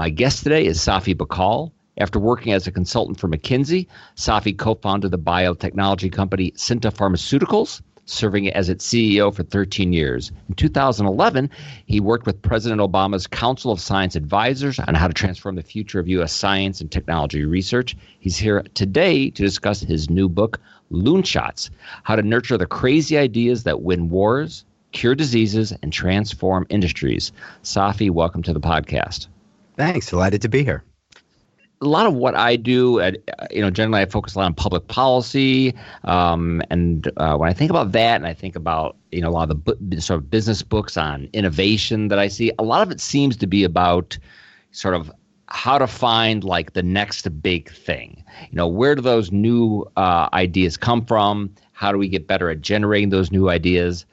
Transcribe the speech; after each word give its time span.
My 0.00 0.08
guest 0.08 0.44
today 0.44 0.64
is 0.64 0.78
Safi 0.78 1.14
Bahcall. 1.14 1.72
After 1.98 2.18
working 2.18 2.54
as 2.54 2.66
a 2.66 2.72
consultant 2.72 3.20
for 3.20 3.28
McKinsey, 3.28 3.86
Safi 4.16 4.56
co 4.56 4.74
founded 4.76 5.10
the 5.10 5.18
biotechnology 5.18 6.10
company 6.10 6.52
Synta 6.52 6.90
Pharmaceuticals, 6.90 7.82
serving 8.06 8.48
as 8.48 8.70
its 8.70 8.88
CEO 8.88 9.30
for 9.30 9.42
13 9.42 9.92
years. 9.92 10.32
In 10.48 10.54
2011, 10.54 11.50
he 11.84 12.00
worked 12.00 12.24
with 12.24 12.40
President 12.40 12.80
Obama's 12.80 13.26
Council 13.26 13.72
of 13.72 13.78
Science 13.78 14.16
Advisors 14.16 14.78
on 14.78 14.94
how 14.94 15.06
to 15.06 15.12
transform 15.12 15.56
the 15.56 15.62
future 15.62 16.00
of 16.00 16.08
U.S. 16.08 16.32
science 16.32 16.80
and 16.80 16.90
technology 16.90 17.44
research. 17.44 17.94
He's 18.20 18.38
here 18.38 18.64
today 18.72 19.28
to 19.28 19.42
discuss 19.42 19.80
his 19.80 20.08
new 20.08 20.30
book, 20.30 20.58
Loonshots 20.90 21.68
How 22.04 22.16
to 22.16 22.22
Nurture 22.22 22.56
the 22.56 22.64
Crazy 22.64 23.18
Ideas 23.18 23.64
That 23.64 23.82
Win 23.82 24.08
Wars, 24.08 24.64
Cure 24.92 25.14
Diseases, 25.14 25.74
and 25.82 25.92
Transform 25.92 26.66
Industries. 26.70 27.32
Safi, 27.62 28.10
welcome 28.10 28.42
to 28.44 28.54
the 28.54 28.60
podcast. 28.60 29.26
Thanks. 29.80 30.10
Delighted 30.10 30.42
to 30.42 30.48
be 30.48 30.62
here 30.62 30.84
a 31.82 31.86
lot 31.86 32.06
of 32.06 32.14
what 32.14 32.34
I 32.34 32.56
do, 32.56 33.00
at, 33.00 33.16
you 33.50 33.62
know, 33.62 33.70
generally 33.70 34.02
I 34.02 34.06
focus 34.06 34.34
a 34.34 34.38
lot 34.38 34.44
on 34.44 34.54
public 34.54 34.88
policy, 34.88 35.74
um, 36.04 36.62
and 36.68 37.10
uh, 37.16 37.36
when 37.36 37.48
I 37.48 37.54
think 37.54 37.70
about 37.70 37.92
that, 37.92 38.16
and 38.16 38.26
I 38.26 38.34
think 38.34 38.54
about 38.54 38.96
you 39.12 39.22
know 39.22 39.28
a 39.28 39.32
lot 39.32 39.50
of 39.50 39.64
the 39.64 39.74
bu- 39.74 40.00
sort 40.00 40.18
of 40.18 40.30
business 40.30 40.62
books 40.62 40.98
on 40.98 41.28
innovation 41.32 42.08
that 42.08 42.18
I 42.18 42.28
see, 42.28 42.52
a 42.58 42.62
lot 42.62 42.82
of 42.82 42.90
it 42.90 43.00
seems 43.00 43.36
to 43.38 43.46
be 43.46 43.64
about 43.64 44.18
sort 44.72 44.94
of 44.94 45.10
how 45.46 45.78
to 45.78 45.86
find 45.86 46.44
like 46.44 46.74
the 46.74 46.82
next 46.82 47.42
big 47.42 47.70
thing. 47.72 48.22
You 48.50 48.56
know, 48.56 48.68
where 48.68 48.94
do 48.94 49.00
those 49.00 49.32
new 49.32 49.90
uh, 49.96 50.28
ideas 50.34 50.76
come 50.76 51.04
from? 51.06 51.54
How 51.72 51.92
do 51.92 51.98
we 51.98 52.08
get 52.08 52.26
better 52.26 52.50
at 52.50 52.60
generating 52.60 53.08
those 53.08 53.32
new 53.32 53.48
ideas? 53.48 54.04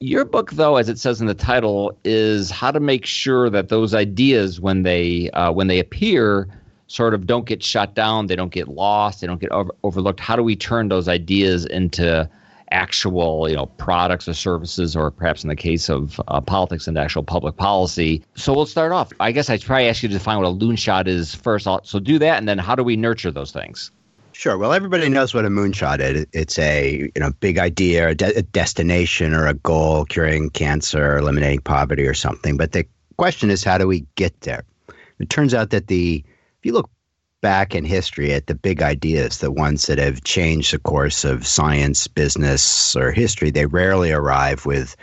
Your 0.00 0.24
book, 0.24 0.52
though, 0.52 0.76
as 0.76 0.88
it 0.88 0.96
says 0.96 1.20
in 1.20 1.26
the 1.26 1.34
title, 1.34 1.98
is 2.04 2.52
how 2.52 2.70
to 2.70 2.78
make 2.78 3.04
sure 3.04 3.50
that 3.50 3.68
those 3.68 3.94
ideas, 3.94 4.60
when 4.60 4.84
they 4.84 5.28
uh, 5.30 5.50
when 5.50 5.66
they 5.66 5.80
appear, 5.80 6.46
sort 6.86 7.14
of 7.14 7.26
don't 7.26 7.46
get 7.46 7.64
shut 7.64 7.94
down, 7.94 8.28
they 8.28 8.36
don't 8.36 8.52
get 8.52 8.68
lost, 8.68 9.20
they 9.20 9.26
don't 9.26 9.40
get 9.40 9.50
over- 9.50 9.74
overlooked. 9.82 10.20
How 10.20 10.36
do 10.36 10.44
we 10.44 10.54
turn 10.54 10.88
those 10.88 11.08
ideas 11.08 11.66
into 11.66 12.30
actual, 12.70 13.48
you 13.48 13.56
know, 13.56 13.66
products 13.66 14.28
or 14.28 14.34
services, 14.34 14.94
or 14.94 15.10
perhaps 15.10 15.42
in 15.42 15.48
the 15.48 15.56
case 15.56 15.88
of 15.88 16.20
uh, 16.28 16.40
politics 16.40 16.86
and 16.86 16.96
actual 16.96 17.24
public 17.24 17.56
policy? 17.56 18.22
So 18.36 18.54
we'll 18.54 18.66
start 18.66 18.92
off. 18.92 19.12
I 19.18 19.32
guess 19.32 19.50
I'd 19.50 19.62
probably 19.62 19.88
ask 19.88 20.04
you 20.04 20.08
to 20.10 20.14
define 20.14 20.38
what 20.38 20.46
a 20.46 20.54
loonshot 20.54 21.08
is 21.08 21.34
first. 21.34 21.66
So 21.82 21.98
do 21.98 22.20
that, 22.20 22.38
and 22.38 22.48
then 22.48 22.58
how 22.58 22.76
do 22.76 22.84
we 22.84 22.94
nurture 22.94 23.32
those 23.32 23.50
things? 23.50 23.90
Sure. 24.38 24.56
Well, 24.56 24.72
everybody 24.72 25.08
knows 25.08 25.34
what 25.34 25.44
a 25.44 25.48
moonshot 25.48 25.98
is. 25.98 26.24
It's 26.32 26.60
a 26.60 27.10
you 27.12 27.20
know 27.20 27.32
big 27.40 27.58
idea, 27.58 28.10
a, 28.10 28.14
de- 28.14 28.38
a 28.38 28.42
destination, 28.42 29.34
or 29.34 29.48
a 29.48 29.54
goal, 29.54 30.04
curing 30.04 30.50
cancer, 30.50 31.18
eliminating 31.18 31.58
poverty, 31.58 32.06
or 32.06 32.14
something. 32.14 32.56
But 32.56 32.70
the 32.70 32.86
question 33.16 33.50
is, 33.50 33.64
how 33.64 33.78
do 33.78 33.88
we 33.88 34.06
get 34.14 34.42
there? 34.42 34.62
It 35.18 35.28
turns 35.28 35.54
out 35.54 35.70
that 35.70 35.88
the 35.88 36.22
if 36.24 36.64
you 36.64 36.72
look 36.72 36.88
back 37.40 37.74
in 37.74 37.84
history 37.84 38.32
at 38.32 38.46
the 38.46 38.54
big 38.54 38.80
ideas, 38.80 39.38
the 39.38 39.50
ones 39.50 39.86
that 39.86 39.98
have 39.98 40.22
changed 40.22 40.72
the 40.72 40.78
course 40.78 41.24
of 41.24 41.44
science, 41.44 42.06
business, 42.06 42.94
or 42.94 43.10
history, 43.10 43.50
they 43.50 43.66
rarely 43.66 44.12
arrive 44.12 44.64
with 44.64 44.94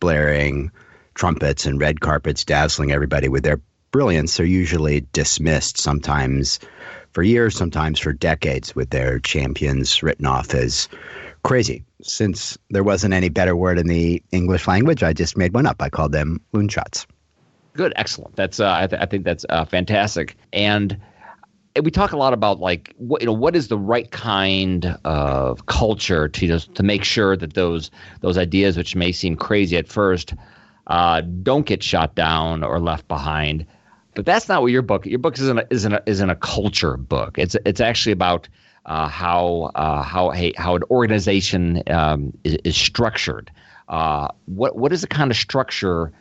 blaring 0.00 0.70
trumpets 1.12 1.66
and 1.66 1.78
red 1.78 2.00
carpets 2.00 2.42
dazzling 2.42 2.90
everybody 2.90 3.28
with 3.28 3.44
their 3.44 3.60
brilliance. 3.90 4.38
They're 4.38 4.46
usually 4.46 5.06
dismissed, 5.12 5.76
sometimes 5.76 6.58
for 7.12 7.22
years, 7.22 7.56
sometimes 7.56 7.98
for 7.98 8.12
decades, 8.12 8.74
with 8.74 8.90
their 8.90 9.18
champions 9.18 10.02
written 10.02 10.26
off 10.26 10.54
as 10.54 10.88
crazy. 11.42 11.82
Since 12.02 12.56
there 12.70 12.84
wasn't 12.84 13.14
any 13.14 13.28
better 13.28 13.56
word 13.56 13.78
in 13.78 13.86
the 13.86 14.22
English 14.30 14.68
language, 14.68 15.02
I 15.02 15.12
just 15.12 15.36
made 15.36 15.54
one 15.54 15.66
up. 15.66 15.80
I 15.80 15.88
called 15.88 16.12
them 16.12 16.40
loonshots. 16.52 17.06
Good, 17.74 17.92
excellent. 17.96 18.36
That's 18.36 18.60
uh, 18.60 18.72
I, 18.72 18.86
th- 18.86 19.00
I 19.00 19.06
think 19.06 19.24
that's 19.24 19.44
uh, 19.48 19.64
fantastic. 19.64 20.36
And 20.52 20.98
we 21.82 21.90
talk 21.90 22.12
a 22.12 22.16
lot 22.16 22.32
about 22.32 22.60
like 22.60 22.94
what 22.96 23.22
you 23.22 23.26
know 23.26 23.32
what 23.32 23.54
is 23.54 23.68
the 23.68 23.78
right 23.78 24.10
kind 24.10 24.98
of 25.04 25.66
culture 25.66 26.28
to 26.28 26.58
to 26.58 26.82
make 26.82 27.04
sure 27.04 27.36
that 27.36 27.54
those 27.54 27.90
those 28.20 28.38
ideas 28.38 28.76
which 28.76 28.96
may 28.96 29.12
seem 29.12 29.36
crazy 29.36 29.76
at 29.76 29.88
first 29.88 30.34
uh, 30.88 31.20
don't 31.42 31.66
get 31.66 31.82
shot 31.82 32.14
down 32.14 32.64
or 32.64 32.80
left 32.80 33.06
behind. 33.08 33.66
But 34.14 34.26
that's 34.26 34.48
not 34.48 34.62
what 34.62 34.72
your 34.72 34.82
book. 34.82 35.06
Your 35.06 35.18
book 35.18 35.38
isn't 35.38 35.58
a, 35.58 35.66
isn't 35.70 35.92
a, 35.92 36.02
isn't 36.06 36.30
a 36.30 36.36
culture 36.36 36.96
book. 36.96 37.38
It's 37.38 37.56
it's 37.64 37.80
actually 37.80 38.12
about 38.12 38.48
uh, 38.86 39.08
how 39.08 39.70
uh, 39.74 40.02
how 40.02 40.32
a, 40.32 40.52
how 40.56 40.76
an 40.76 40.82
organization 40.90 41.82
um, 41.88 42.36
is, 42.44 42.56
is, 42.64 42.76
structured. 42.76 43.50
Uh, 43.88 44.28
what 44.46 44.76
what 44.76 44.92
is 44.92 45.02
the 45.02 45.06
kind 45.06 45.30
of 45.30 45.36
structure 45.36 46.12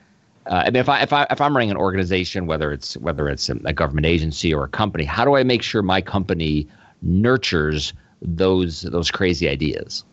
uh, 0.49 0.63
I 0.65 0.65
mean, 0.65 0.77
if 0.77 0.89
I 0.89 1.01
if 1.01 1.11
I 1.11 1.27
if 1.29 1.41
I'm 1.41 1.55
running 1.55 1.71
an 1.71 1.77
organization, 1.77 2.47
whether 2.47 2.71
it's 2.71 2.95
whether 2.97 3.27
it's 3.27 3.49
a 3.49 3.73
government 3.73 4.05
agency 4.05 4.53
or 4.53 4.63
a 4.63 4.69
company, 4.69 5.03
how 5.03 5.25
do 5.25 5.35
I 5.35 5.43
make 5.43 5.61
sure 5.61 5.81
my 5.81 6.01
company 6.01 6.67
nurtures 7.01 7.93
those 8.21 8.81
those 8.83 9.11
crazy 9.11 9.49
ideas? 9.49 10.05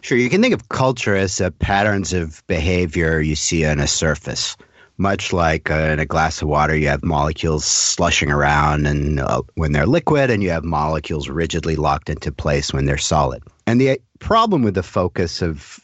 Sure, 0.00 0.16
you 0.16 0.30
can 0.30 0.40
think 0.40 0.54
of 0.54 0.68
culture 0.70 1.14
as 1.14 1.40
patterns 1.58 2.12
of 2.12 2.44
behavior 2.46 3.20
you 3.20 3.36
see 3.36 3.64
on 3.64 3.78
a 3.78 3.86
surface. 3.86 4.56
Much 4.98 5.32
like 5.32 5.70
uh, 5.70 5.74
in 5.74 5.98
a 5.98 6.06
glass 6.06 6.42
of 6.42 6.48
water, 6.48 6.76
you 6.76 6.86
have 6.86 7.02
molecules 7.02 7.64
slushing 7.64 8.30
around, 8.30 8.86
and 8.86 9.20
uh, 9.20 9.42
when 9.54 9.72
they're 9.72 9.86
liquid, 9.86 10.30
and 10.30 10.42
you 10.42 10.50
have 10.50 10.64
molecules 10.64 11.28
rigidly 11.28 11.76
locked 11.76 12.10
into 12.10 12.30
place 12.30 12.72
when 12.72 12.84
they're 12.84 12.98
solid. 12.98 13.42
And 13.66 13.80
the 13.80 14.00
problem 14.18 14.62
with 14.62 14.74
the 14.74 14.82
focus 14.82 15.42
of 15.42 15.80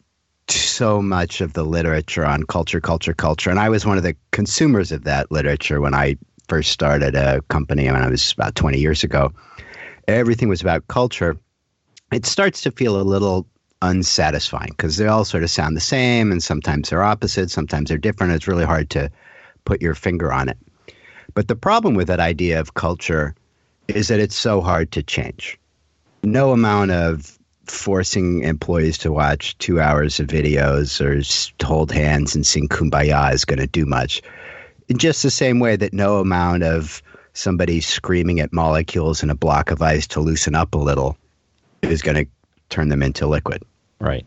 so 0.51 1.03
much 1.03 1.41
of 1.41 1.53
the 1.53 1.65
literature 1.65 2.25
on 2.25 2.45
culture, 2.45 2.81
culture, 2.81 3.15
culture. 3.15 3.51
And 3.51 3.59
I 3.59 3.69
was 3.69 3.85
one 3.85 3.97
of 3.97 4.03
the 4.03 4.17
consumers 4.31 4.93
of 4.93 5.05
that 5.05 5.31
literature 5.31 5.81
when 5.81 5.95
I 5.95 6.17
first 6.49 6.71
started 6.71 7.15
a 7.15 7.43
company 7.49 7.87
when 7.87 8.03
I 8.03 8.09
was 8.09 8.33
about 8.33 8.55
20 8.55 8.79
years 8.79 9.05
ago. 9.05 9.33
Everything 10.07 10.49
was 10.49 10.63
about 10.63 10.89
culture. 10.89 11.37
It 12.13 12.25
starts 12.25 12.63
to 12.63 12.71
feel 12.71 13.01
a 13.01 13.03
little 13.03 13.47
unsatisfying 13.83 14.71
because 14.71 14.97
they 14.97 15.07
all 15.07 15.25
sort 15.25 15.43
of 15.43 15.51
sound 15.51 15.77
the 15.77 15.81
same 15.81 16.33
and 16.33 16.43
sometimes 16.43 16.91
they're 16.91 17.03
opposite, 17.03 17.51
sometimes 17.51 17.89
they're 17.89 17.99
different. 17.99 18.33
It's 18.33 18.49
really 18.49 18.65
hard 18.65 18.91
to 18.91 19.11
put 19.65 19.83
your 19.83 19.95
finger 19.95 20.33
on 20.33 20.49
it. 20.49 20.59
But 21.35 21.49
the 21.49 21.57
problem 21.57 21.95
with 21.95 22.09
that 22.09 22.21
idea 22.21 22.59
of 22.59 22.75
culture 22.75 23.35
is 23.87 24.09
that 24.09 24.21
it's 24.21 24.37
so 24.37 24.61
hard 24.61 24.93
to 24.93 25.03
change. 25.03 25.59
No 26.23 26.53
amount 26.53 26.91
of 26.91 27.39
forcing 27.67 28.43
employees 28.43 28.99
to 28.99 29.13
watch 29.13 29.57
two 29.59 29.81
hours 29.81 30.19
of 30.19 30.27
videos 30.27 31.01
or 31.01 31.23
hold 31.65 31.93
hands 31.93 32.35
and 32.35 32.47
sing 32.47 32.69
kumbaya 32.69 33.33
is 33.33 33.45
going 33.45 33.59
to 33.59 33.67
do 33.67 33.87
much. 33.87 34.23
In 34.89 34.99
just 34.99 35.23
the 35.23 35.31
same 35.31 35.61
way 35.61 35.77
that 35.77 35.93
no 35.93 36.19
amount 36.19 36.63
of 36.63 37.03
somebody 37.35 37.81
screaming 37.81 38.41
at 38.41 38.53
molecules 38.53 39.23
in 39.23 39.31
a 39.31 39.35
block 39.35 39.71
of 39.71 39.83
ice 39.83 40.07
to 40.09 40.21
loosen 40.21 40.55
up 40.55 40.75
a 40.75 40.79
little 40.79 41.17
is 41.83 42.03
going 42.03 42.17
to 42.17 42.27
turn 42.69 42.89
them 42.89 43.03
into 43.03 43.27
liquid. 43.27 43.63
Right. 44.01 44.27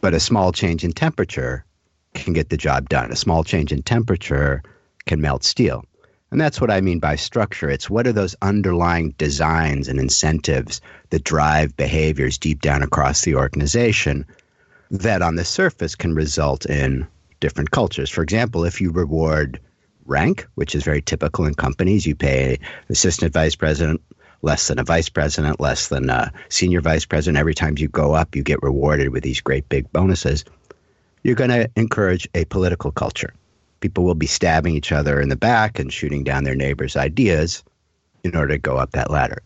But 0.00 0.14
a 0.14 0.20
small 0.20 0.52
change 0.52 0.84
in 0.84 0.92
temperature 0.92 1.64
can 2.14 2.32
get 2.32 2.50
the 2.50 2.56
job 2.56 2.88
done. 2.88 3.10
A 3.10 3.16
small 3.16 3.44
change 3.44 3.72
in 3.72 3.82
temperature 3.82 4.62
can 5.06 5.20
melt 5.20 5.44
steel. 5.44 5.84
And 6.30 6.40
that's 6.40 6.60
what 6.60 6.70
I 6.70 6.80
mean 6.80 6.98
by 6.98 7.16
structure. 7.16 7.70
It's 7.70 7.88
what 7.88 8.06
are 8.06 8.12
those 8.12 8.34
underlying 8.42 9.14
designs 9.16 9.88
and 9.88 10.00
incentives 10.00 10.80
that 11.10 11.24
drive 11.24 11.76
behaviors 11.76 12.36
deep 12.36 12.60
down 12.60 12.82
across 12.82 13.22
the 13.22 13.36
organization 13.36 14.26
that 14.90 15.22
on 15.22 15.36
the 15.36 15.44
surface 15.44 15.94
can 15.94 16.14
result 16.14 16.66
in 16.66 17.06
different 17.40 17.70
cultures. 17.70 18.10
For 18.10 18.22
example, 18.22 18.64
if 18.64 18.80
you 18.80 18.90
reward 18.90 19.60
rank, 20.04 20.46
which 20.54 20.74
is 20.74 20.84
very 20.84 21.02
typical 21.02 21.44
in 21.44 21.54
companies, 21.54 22.06
you 22.06 22.14
pay 22.14 22.58
assistant 22.88 23.32
vice 23.32 23.56
president 23.56 24.00
less 24.42 24.68
than 24.68 24.78
a 24.78 24.84
vice 24.84 25.08
president, 25.08 25.60
less 25.60 25.88
than 25.88 26.10
a 26.10 26.32
senior 26.48 26.80
vice 26.80 27.04
president. 27.04 27.38
Every 27.38 27.54
time 27.54 27.76
you 27.78 27.88
go 27.88 28.14
up, 28.14 28.36
you 28.36 28.42
get 28.42 28.62
rewarded 28.62 29.10
with 29.10 29.22
these 29.22 29.40
great 29.40 29.68
big 29.68 29.90
bonuses. 29.92 30.44
You're 31.22 31.34
going 31.34 31.50
to 31.50 31.70
encourage 31.76 32.28
a 32.34 32.44
political 32.46 32.92
culture 32.92 33.32
people 33.80 34.04
will 34.04 34.14
be 34.14 34.26
stabbing 34.26 34.74
each 34.74 34.92
other 34.92 35.20
in 35.20 35.28
the 35.28 35.36
back 35.36 35.78
and 35.78 35.92
shooting 35.92 36.24
down 36.24 36.44
their 36.44 36.54
neighbors' 36.54 36.96
ideas 36.96 37.62
in 38.24 38.34
order 38.34 38.54
to 38.54 38.58
go 38.58 38.76
up 38.76 38.92
that 38.92 39.10
ladder. 39.10 39.42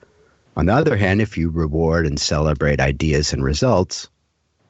On 0.57 0.67
the 0.67 0.73
other 0.73 0.97
hand, 0.97 1.21
if 1.21 1.37
you 1.37 1.51
reward 1.51 2.07
and 2.07 2.19
celebrate 2.19 2.81
ideas 2.81 3.33
and 3.33 3.45
results, 3.45 4.09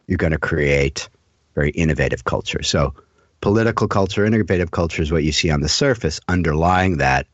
you're 0.06 0.18
going 0.18 0.32
to 0.32 0.38
create 0.38 1.08
very 1.54 1.70
innovative 1.70 2.24
culture. 2.24 2.62
So, 2.62 2.94
political 3.40 3.88
culture, 3.88 4.24
innovative 4.24 4.70
culture 4.70 5.02
is 5.02 5.12
what 5.12 5.24
you 5.24 5.32
see 5.32 5.50
on 5.50 5.60
the 5.60 5.68
surface. 5.68 6.20
Underlying 6.28 6.98
that 6.98 7.26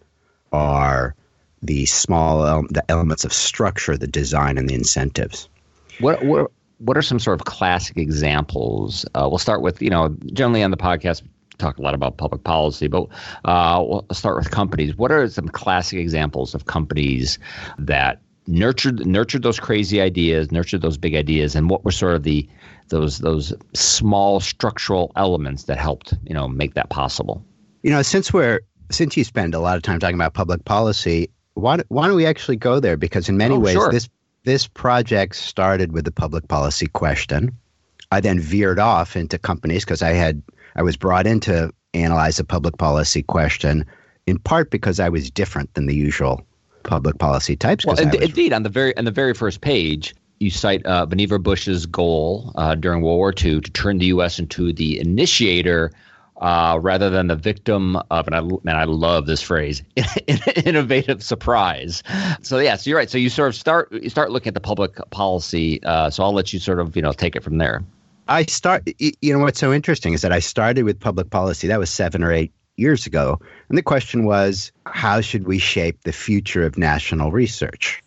are 0.52 1.14
the 1.62 1.86
small 1.86 2.62
the 2.68 2.84
elements 2.88 3.24
of 3.24 3.32
structure, 3.32 3.96
the 3.96 4.06
design, 4.06 4.58
and 4.58 4.68
the 4.68 4.74
incentives. 4.74 5.48
What 6.00 6.24
what 6.24 6.50
what 6.78 6.96
are 6.96 7.02
some 7.02 7.18
sort 7.18 7.40
of 7.40 7.46
classic 7.46 7.96
examples? 7.96 9.04
Uh, 9.14 9.26
we'll 9.28 9.38
start 9.38 9.62
with 9.62 9.80
you 9.80 9.90
know 9.90 10.16
generally 10.32 10.62
on 10.62 10.70
the 10.70 10.76
podcast 10.76 11.22
talk 11.58 11.78
a 11.78 11.82
lot 11.82 11.94
about 11.94 12.18
public 12.18 12.44
policy, 12.44 12.86
but 12.86 13.08
uh, 13.44 13.82
we'll 13.86 14.06
start 14.12 14.36
with 14.36 14.50
companies. 14.50 14.96
What 14.96 15.10
are 15.10 15.28
some 15.28 15.48
classic 15.48 15.98
examples 15.98 16.54
of 16.54 16.66
companies 16.66 17.38
that 17.78 18.20
nurtured 18.46 19.06
nurtured 19.06 19.42
those 19.42 19.58
crazy 19.58 20.00
ideas, 20.00 20.52
nurtured 20.52 20.82
those 20.82 20.98
big 20.98 21.14
ideas, 21.14 21.54
and 21.54 21.70
what 21.70 21.84
were 21.84 21.92
sort 21.92 22.14
of 22.14 22.22
the 22.22 22.48
those 22.88 23.18
those 23.18 23.52
small 23.74 24.40
structural 24.40 25.12
elements 25.16 25.64
that 25.64 25.78
helped 25.78 26.14
you 26.24 26.34
know 26.34 26.48
make 26.48 26.74
that 26.74 26.90
possible? 26.90 27.44
You 27.82 27.90
know, 27.90 28.02
since 28.02 28.32
we're 28.32 28.60
since 28.90 29.16
you 29.16 29.24
spend 29.24 29.54
a 29.54 29.60
lot 29.60 29.76
of 29.76 29.82
time 29.82 29.98
talking 29.98 30.14
about 30.14 30.34
public 30.34 30.64
policy, 30.64 31.28
why, 31.56 31.78
why 31.88 32.06
don't 32.06 32.16
we 32.16 32.26
actually 32.26 32.56
go 32.56 32.80
there? 32.80 32.96
Because 32.96 33.28
in 33.28 33.36
many 33.36 33.54
oh, 33.54 33.58
ways, 33.58 33.74
sure. 33.74 33.90
this 33.90 34.08
this 34.44 34.68
project 34.68 35.34
started 35.34 35.90
with 35.92 36.04
the 36.04 36.12
public 36.12 36.46
policy 36.46 36.86
question. 36.86 37.50
I 38.12 38.20
then 38.20 38.38
veered 38.38 38.78
off 38.78 39.16
into 39.16 39.38
companies 39.38 39.84
because 39.84 40.02
I 40.02 40.10
had 40.10 40.42
I 40.76 40.82
was 40.82 40.96
brought 40.96 41.26
in 41.26 41.40
to 41.40 41.72
analyze 41.94 42.38
a 42.38 42.44
public 42.44 42.76
policy 42.78 43.22
question, 43.22 43.84
in 44.26 44.38
part 44.38 44.70
because 44.70 45.00
I 45.00 45.08
was 45.08 45.30
different 45.30 45.72
than 45.74 45.86
the 45.86 45.94
usual 45.94 46.46
public 46.84 47.18
policy 47.18 47.56
types. 47.56 47.84
Well, 47.84 47.96
was, 47.96 48.14
indeed, 48.14 48.52
on 48.52 48.62
the 48.62 48.68
very 48.68 48.96
on 48.96 49.06
the 49.06 49.10
very 49.10 49.34
first 49.34 49.62
page, 49.62 50.14
you 50.38 50.50
cite 50.50 50.84
uh, 50.84 51.06
Vannevar 51.06 51.42
Bush's 51.42 51.86
goal 51.86 52.52
uh, 52.56 52.74
during 52.74 53.00
World 53.00 53.16
War 53.16 53.30
II 53.30 53.62
to 53.62 53.70
turn 53.72 53.98
the 53.98 54.06
U.S. 54.06 54.38
into 54.38 54.72
the 54.72 55.00
initiator 55.00 55.90
uh, 56.38 56.78
rather 56.80 57.08
than 57.08 57.28
the 57.28 57.36
victim 57.36 57.96
of, 58.10 58.26
and 58.26 58.34
I, 58.34 58.40
man, 58.62 58.76
I 58.76 58.84
love 58.84 59.26
this 59.26 59.40
phrase, 59.40 59.82
innovative 60.64 61.22
surprise. 61.22 62.02
So 62.42 62.58
yeah, 62.58 62.76
so 62.76 62.90
you're 62.90 62.98
right. 62.98 63.10
So 63.10 63.18
you 63.18 63.30
sort 63.30 63.48
of 63.48 63.54
start 63.54 63.92
you 63.92 64.10
start 64.10 64.30
looking 64.30 64.48
at 64.48 64.54
the 64.54 64.60
public 64.60 64.96
policy. 65.10 65.82
Uh, 65.82 66.10
so 66.10 66.22
I'll 66.22 66.34
let 66.34 66.52
you 66.52 66.58
sort 66.58 66.80
of 66.80 66.94
you 66.96 67.02
know 67.02 67.12
take 67.12 67.36
it 67.36 67.42
from 67.42 67.58
there. 67.58 67.82
I 68.28 68.44
start. 68.44 68.88
You 68.98 69.32
know 69.32 69.38
what's 69.38 69.60
so 69.60 69.72
interesting 69.72 70.12
is 70.12 70.22
that 70.22 70.32
I 70.32 70.40
started 70.40 70.84
with 70.84 71.00
public 71.00 71.30
policy. 71.30 71.68
That 71.68 71.78
was 71.78 71.90
seven 71.90 72.22
or 72.22 72.32
eight 72.32 72.52
years 72.76 73.06
ago, 73.06 73.40
and 73.68 73.78
the 73.78 73.82
question 73.82 74.24
was, 74.24 74.72
how 74.84 75.20
should 75.20 75.46
we 75.46 75.58
shape 75.58 76.02
the 76.02 76.12
future 76.12 76.66
of 76.66 76.76
national 76.76 77.32
research? 77.32 78.02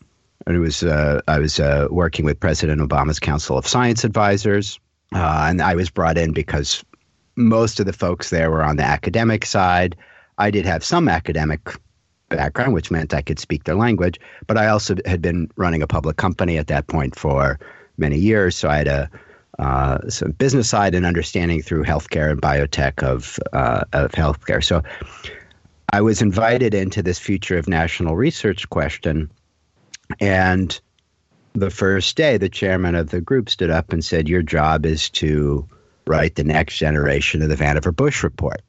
And 0.45 0.55
it 0.55 0.59
was 0.59 0.83
uh, 0.83 1.21
I 1.27 1.39
was 1.39 1.59
uh, 1.59 1.87
working 1.89 2.25
with 2.25 2.39
President 2.39 2.79
Obama's 2.81 3.19
Council 3.19 3.57
of 3.57 3.67
Science 3.67 4.03
Advisors, 4.03 4.79
uh, 5.15 5.47
and 5.49 5.61
I 5.61 5.73
was 5.73 5.89
brought 5.89 6.17
in 6.17 6.33
because 6.33 6.83
most 7.39 7.79
of 7.79 7.85
the 7.85 7.93
folks 7.93 8.29
there 8.29 8.51
were 8.51 8.63
on 8.63 8.75
the 8.75 8.83
academic 8.83 9.45
side. 9.45 9.95
I 10.37 10.51
did 10.51 10.65
have 10.65 10.83
some 10.83 11.07
academic 11.07 11.61
background, 12.29 12.73
which 12.73 12.91
meant 12.91 13.13
I 13.13 13.21
could 13.21 13.39
speak 13.39 13.63
their 13.63 13.75
language, 13.75 14.19
but 14.45 14.57
I 14.57 14.67
also 14.67 14.95
had 15.05 15.21
been 15.21 15.49
running 15.55 15.81
a 15.81 15.87
public 15.87 16.17
company 16.17 16.57
at 16.57 16.67
that 16.67 16.87
point 16.87 17.15
for 17.15 17.59
many 17.97 18.17
years, 18.17 18.55
so 18.55 18.69
I 18.69 18.77
had 18.77 18.87
a 18.87 19.09
uh, 19.57 20.07
some 20.07 20.31
business 20.31 20.69
side 20.69 20.95
and 20.95 21.05
understanding 21.05 21.61
through 21.61 21.83
healthcare 21.83 22.31
and 22.31 22.41
biotech 22.41 23.03
of 23.03 23.39
uh, 23.51 23.83
of 23.91 24.11
healthcare. 24.11 24.63
So 24.63 24.83
I 25.91 26.01
was 26.01 26.21
invited 26.21 26.73
into 26.73 27.01
this 27.01 27.19
future 27.19 27.57
of 27.57 27.67
national 27.67 28.15
research 28.15 28.69
question, 28.69 29.29
and 30.21 30.79
the 31.53 31.69
first 31.69 32.15
day, 32.15 32.37
the 32.37 32.47
chairman 32.47 32.95
of 32.95 33.09
the 33.09 33.19
group 33.19 33.49
stood 33.49 33.69
up 33.69 33.91
and 33.91 34.05
said, 34.05 34.29
"Your 34.29 34.43
job 34.43 34.85
is 34.85 35.09
to 35.09 35.67
write 36.09 36.35
the 36.35 36.43
next 36.43 36.77
generation 36.77 37.41
of 37.41 37.49
the 37.49 37.55
Vannevar 37.55 37.95
Bush 37.95 38.23
report." 38.23 38.61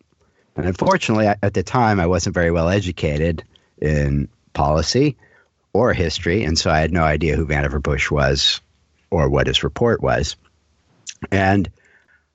And 0.56 0.66
unfortunately, 0.66 1.26
at 1.26 1.54
the 1.54 1.62
time, 1.62 1.98
I 1.98 2.06
wasn't 2.06 2.34
very 2.34 2.50
well 2.50 2.68
educated 2.68 3.42
in 3.80 4.28
policy 4.52 5.16
or 5.72 5.92
history, 5.92 6.44
and 6.44 6.58
so 6.58 6.70
I 6.70 6.80
had 6.80 6.92
no 6.92 7.02
idea 7.02 7.36
who 7.36 7.46
Vannevar 7.46 7.82
Bush 7.82 8.10
was 8.10 8.60
or 9.10 9.28
what 9.28 9.46
his 9.46 9.64
report 9.64 10.02
was. 10.02 10.36
And 11.32 11.70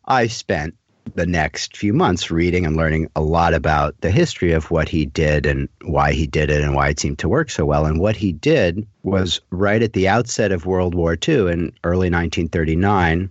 I 0.05 0.27
spent 0.27 0.75
the 1.13 1.25
next 1.25 1.77
few 1.77 1.93
months 1.93 2.31
reading 2.31 2.65
and 2.65 2.75
learning 2.75 3.09
a 3.15 3.21
lot 3.21 3.53
about 3.53 3.99
the 4.01 4.09
history 4.09 4.53
of 4.53 4.71
what 4.71 4.89
he 4.89 5.05
did 5.05 5.45
and 5.45 5.69
why 5.83 6.13
he 6.13 6.25
did 6.25 6.49
it 6.49 6.63
and 6.63 6.73
why 6.73 6.89
it 6.89 6.99
seemed 6.99 7.19
to 7.19 7.29
work 7.29 7.49
so 7.51 7.63
well. 7.63 7.85
And 7.85 7.99
what 7.99 8.15
he 8.15 8.31
did 8.31 8.87
was 9.03 9.39
right 9.51 9.81
at 9.81 9.93
the 9.93 10.07
outset 10.07 10.51
of 10.51 10.65
World 10.65 10.95
War 10.95 11.15
II 11.27 11.51
in 11.51 11.71
early 11.83 12.09
1939, 12.09 13.29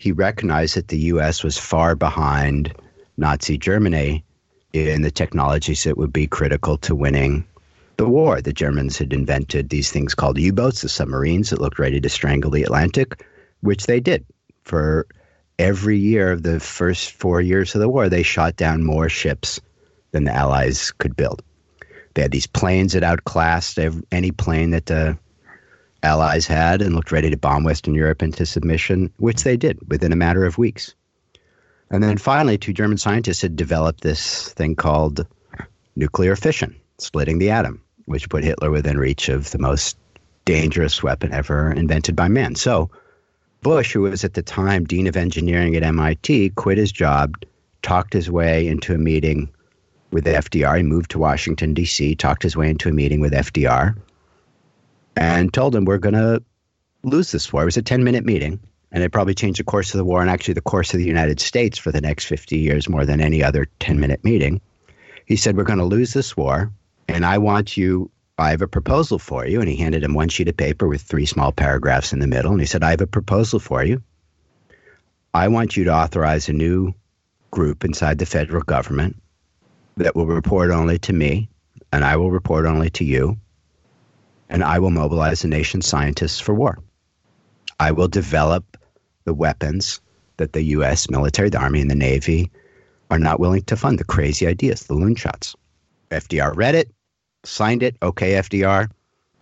he 0.00 0.12
recognized 0.12 0.76
that 0.76 0.88
the 0.88 0.98
U.S. 1.12 1.44
was 1.44 1.58
far 1.58 1.94
behind 1.94 2.74
Nazi 3.18 3.58
Germany 3.58 4.24
in 4.72 5.02
the 5.02 5.10
technologies 5.10 5.84
that 5.84 5.98
would 5.98 6.12
be 6.12 6.26
critical 6.26 6.78
to 6.78 6.94
winning 6.94 7.44
the 7.98 8.08
war. 8.08 8.40
The 8.40 8.52
Germans 8.52 8.96
had 8.96 9.12
invented 9.12 9.68
these 9.68 9.92
things 9.92 10.14
called 10.14 10.38
U 10.38 10.54
boats, 10.54 10.80
the 10.80 10.88
submarines 10.88 11.50
that 11.50 11.60
looked 11.60 11.78
ready 11.78 12.00
to 12.00 12.08
strangle 12.08 12.50
the 12.50 12.62
Atlantic, 12.62 13.26
which 13.60 13.84
they 13.86 14.00
did 14.00 14.24
for 14.62 15.06
every 15.58 15.98
year 15.98 16.32
of 16.32 16.44
the 16.44 16.60
first 16.60 17.12
four 17.12 17.42
years 17.42 17.74
of 17.74 17.82
the 17.82 17.88
war, 17.88 18.08
they 18.08 18.22
shot 18.22 18.56
down 18.56 18.82
more 18.82 19.10
ships 19.10 19.60
than 20.12 20.24
the 20.24 20.34
Allies 20.34 20.92
could 20.92 21.14
build. 21.14 21.42
They 22.14 22.22
had 22.22 22.32
these 22.32 22.46
planes 22.46 22.94
that 22.94 23.04
outclassed 23.04 23.78
any 24.10 24.30
plane 24.30 24.70
that 24.70 24.86
the 24.86 25.18
Allies 26.02 26.46
had 26.46 26.80
and 26.82 26.94
looked 26.94 27.12
ready 27.12 27.30
to 27.30 27.36
bomb 27.36 27.64
Western 27.64 27.94
Europe 27.94 28.22
into 28.22 28.46
submission, 28.46 29.12
which 29.18 29.42
they 29.42 29.56
did 29.56 29.78
within 29.88 30.12
a 30.12 30.16
matter 30.16 30.44
of 30.44 30.58
weeks. 30.58 30.94
And 31.90 32.02
then 32.02 32.16
finally, 32.16 32.56
two 32.56 32.72
German 32.72 32.98
scientists 32.98 33.42
had 33.42 33.56
developed 33.56 34.02
this 34.02 34.52
thing 34.52 34.76
called 34.76 35.26
nuclear 35.96 36.36
fission, 36.36 36.76
splitting 36.98 37.38
the 37.38 37.50
atom, 37.50 37.82
which 38.06 38.28
put 38.28 38.44
Hitler 38.44 38.70
within 38.70 38.96
reach 38.96 39.28
of 39.28 39.50
the 39.50 39.58
most 39.58 39.96
dangerous 40.44 41.02
weapon 41.02 41.32
ever 41.32 41.72
invented 41.72 42.16
by 42.16 42.28
man. 42.28 42.54
So 42.54 42.90
Bush, 43.62 43.92
who 43.92 44.02
was 44.02 44.24
at 44.24 44.34
the 44.34 44.42
time 44.42 44.84
dean 44.84 45.06
of 45.06 45.16
engineering 45.16 45.76
at 45.76 45.82
MIT, 45.82 46.50
quit 46.50 46.78
his 46.78 46.92
job, 46.92 47.34
talked 47.82 48.12
his 48.12 48.30
way 48.30 48.66
into 48.66 48.94
a 48.94 48.98
meeting 48.98 49.50
with 50.10 50.24
FDR. 50.24 50.78
He 50.78 50.82
moved 50.82 51.10
to 51.10 51.18
Washington, 51.18 51.74
D.C., 51.74 52.14
talked 52.14 52.42
his 52.42 52.56
way 52.56 52.70
into 52.70 52.88
a 52.88 52.92
meeting 52.92 53.20
with 53.20 53.32
FDR, 53.32 53.96
and 55.20 55.52
told 55.54 55.76
him, 55.76 55.84
We're 55.84 55.98
going 55.98 56.14
to 56.14 56.42
lose 57.04 57.30
this 57.30 57.52
war. 57.52 57.62
It 57.62 57.66
was 57.66 57.76
a 57.76 57.82
10 57.82 58.02
minute 58.02 58.24
meeting, 58.24 58.58
and 58.90 59.04
it 59.04 59.12
probably 59.12 59.34
changed 59.34 59.60
the 59.60 59.64
course 59.64 59.94
of 59.94 59.98
the 59.98 60.04
war 60.04 60.20
and 60.20 60.28
actually 60.28 60.54
the 60.54 60.60
course 60.60 60.92
of 60.92 60.98
the 60.98 61.06
United 61.06 61.38
States 61.38 61.78
for 61.78 61.92
the 61.92 62.00
next 62.00 62.24
50 62.24 62.58
years 62.58 62.88
more 62.88 63.06
than 63.06 63.20
any 63.20 63.44
other 63.44 63.68
10 63.78 64.00
minute 64.00 64.24
meeting. 64.24 64.60
He 65.26 65.36
said, 65.36 65.56
We're 65.56 65.62
going 65.62 65.78
to 65.78 65.84
lose 65.84 66.12
this 66.12 66.36
war, 66.36 66.72
and 67.06 67.24
I 67.24 67.38
want 67.38 67.76
you 67.76 68.10
I 68.40 68.50
have 68.50 68.62
a 68.62 68.68
proposal 68.68 69.18
for 69.18 69.46
you. 69.46 69.60
And 69.60 69.68
he 69.68 69.76
handed 69.76 70.02
him 70.02 70.14
one 70.14 70.30
sheet 70.30 70.48
of 70.48 70.56
paper 70.56 70.88
with 70.88 71.02
three 71.02 71.26
small 71.26 71.52
paragraphs 71.52 72.12
in 72.12 72.20
the 72.20 72.26
middle. 72.26 72.52
And 72.52 72.60
he 72.60 72.66
said, 72.66 72.82
I 72.82 72.90
have 72.90 73.02
a 73.02 73.06
proposal 73.06 73.60
for 73.60 73.84
you. 73.84 74.02
I 75.34 75.46
want 75.48 75.76
you 75.76 75.84
to 75.84 75.94
authorize 75.94 76.48
a 76.48 76.54
new 76.54 76.94
group 77.50 77.84
inside 77.84 78.18
the 78.18 78.26
federal 78.26 78.62
government 78.62 79.20
that 79.98 80.16
will 80.16 80.26
report 80.26 80.70
only 80.70 80.98
to 81.00 81.12
me, 81.12 81.48
and 81.92 82.04
I 82.04 82.16
will 82.16 82.30
report 82.30 82.64
only 82.64 82.90
to 82.90 83.04
you, 83.04 83.36
and 84.50 84.62
I 84.62 84.78
will 84.78 84.90
mobilize 84.90 85.40
the 85.40 85.48
nation's 85.48 85.86
scientists 85.86 86.38
for 86.38 86.54
war. 86.54 86.78
I 87.78 87.92
will 87.92 88.08
develop 88.08 88.76
the 89.24 89.32
weapons 89.32 90.02
that 90.36 90.52
the 90.52 90.62
U.S. 90.76 91.08
military, 91.08 91.48
the 91.48 91.58
Army, 91.58 91.80
and 91.80 91.90
the 91.90 91.94
Navy 91.94 92.50
are 93.10 93.18
not 93.18 93.40
willing 93.40 93.62
to 93.62 93.76
fund 93.76 93.98
the 93.98 94.04
crazy 94.04 94.46
ideas, 94.46 94.84
the 94.84 94.94
loon 94.94 95.14
shots. 95.14 95.56
FDR 96.10 96.54
read 96.54 96.74
it 96.74 96.90
signed 97.44 97.82
it, 97.82 97.96
okay, 98.02 98.32
FDR. 98.32 98.90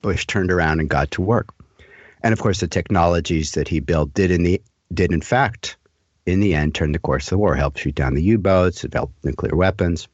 Bush 0.03 0.27
turned 0.27 0.53
around 0.53 0.81
and 0.81 0.89
got 0.89 1.11
to 1.13 1.23
work. 1.23 1.53
And 2.23 2.33
of 2.33 2.41
course, 2.41 2.61
the 2.61 2.69
technologies 2.69 3.53
that 3.53 3.69
he 3.69 3.81
built 3.81 4.15
did 4.15 4.31
in 4.31 4.43
the 4.43 4.63
did 4.93 5.13
in 5.13 5.21
fact, 5.21 5.77
in 6.27 6.41
the 6.41 6.55
end, 6.55 6.75
turn 6.75 6.93
the 6.93 6.99
course 6.99 7.27
of 7.27 7.31
the 7.31 7.39
war. 7.39 7.55
Helped 7.55 7.79
shoot 7.79 7.95
down 7.95 8.15
the 8.15 8.23
U-boats, 8.23 8.83
develop 8.83 9.11
nuclear 9.25 9.57
weapons. 9.57 10.09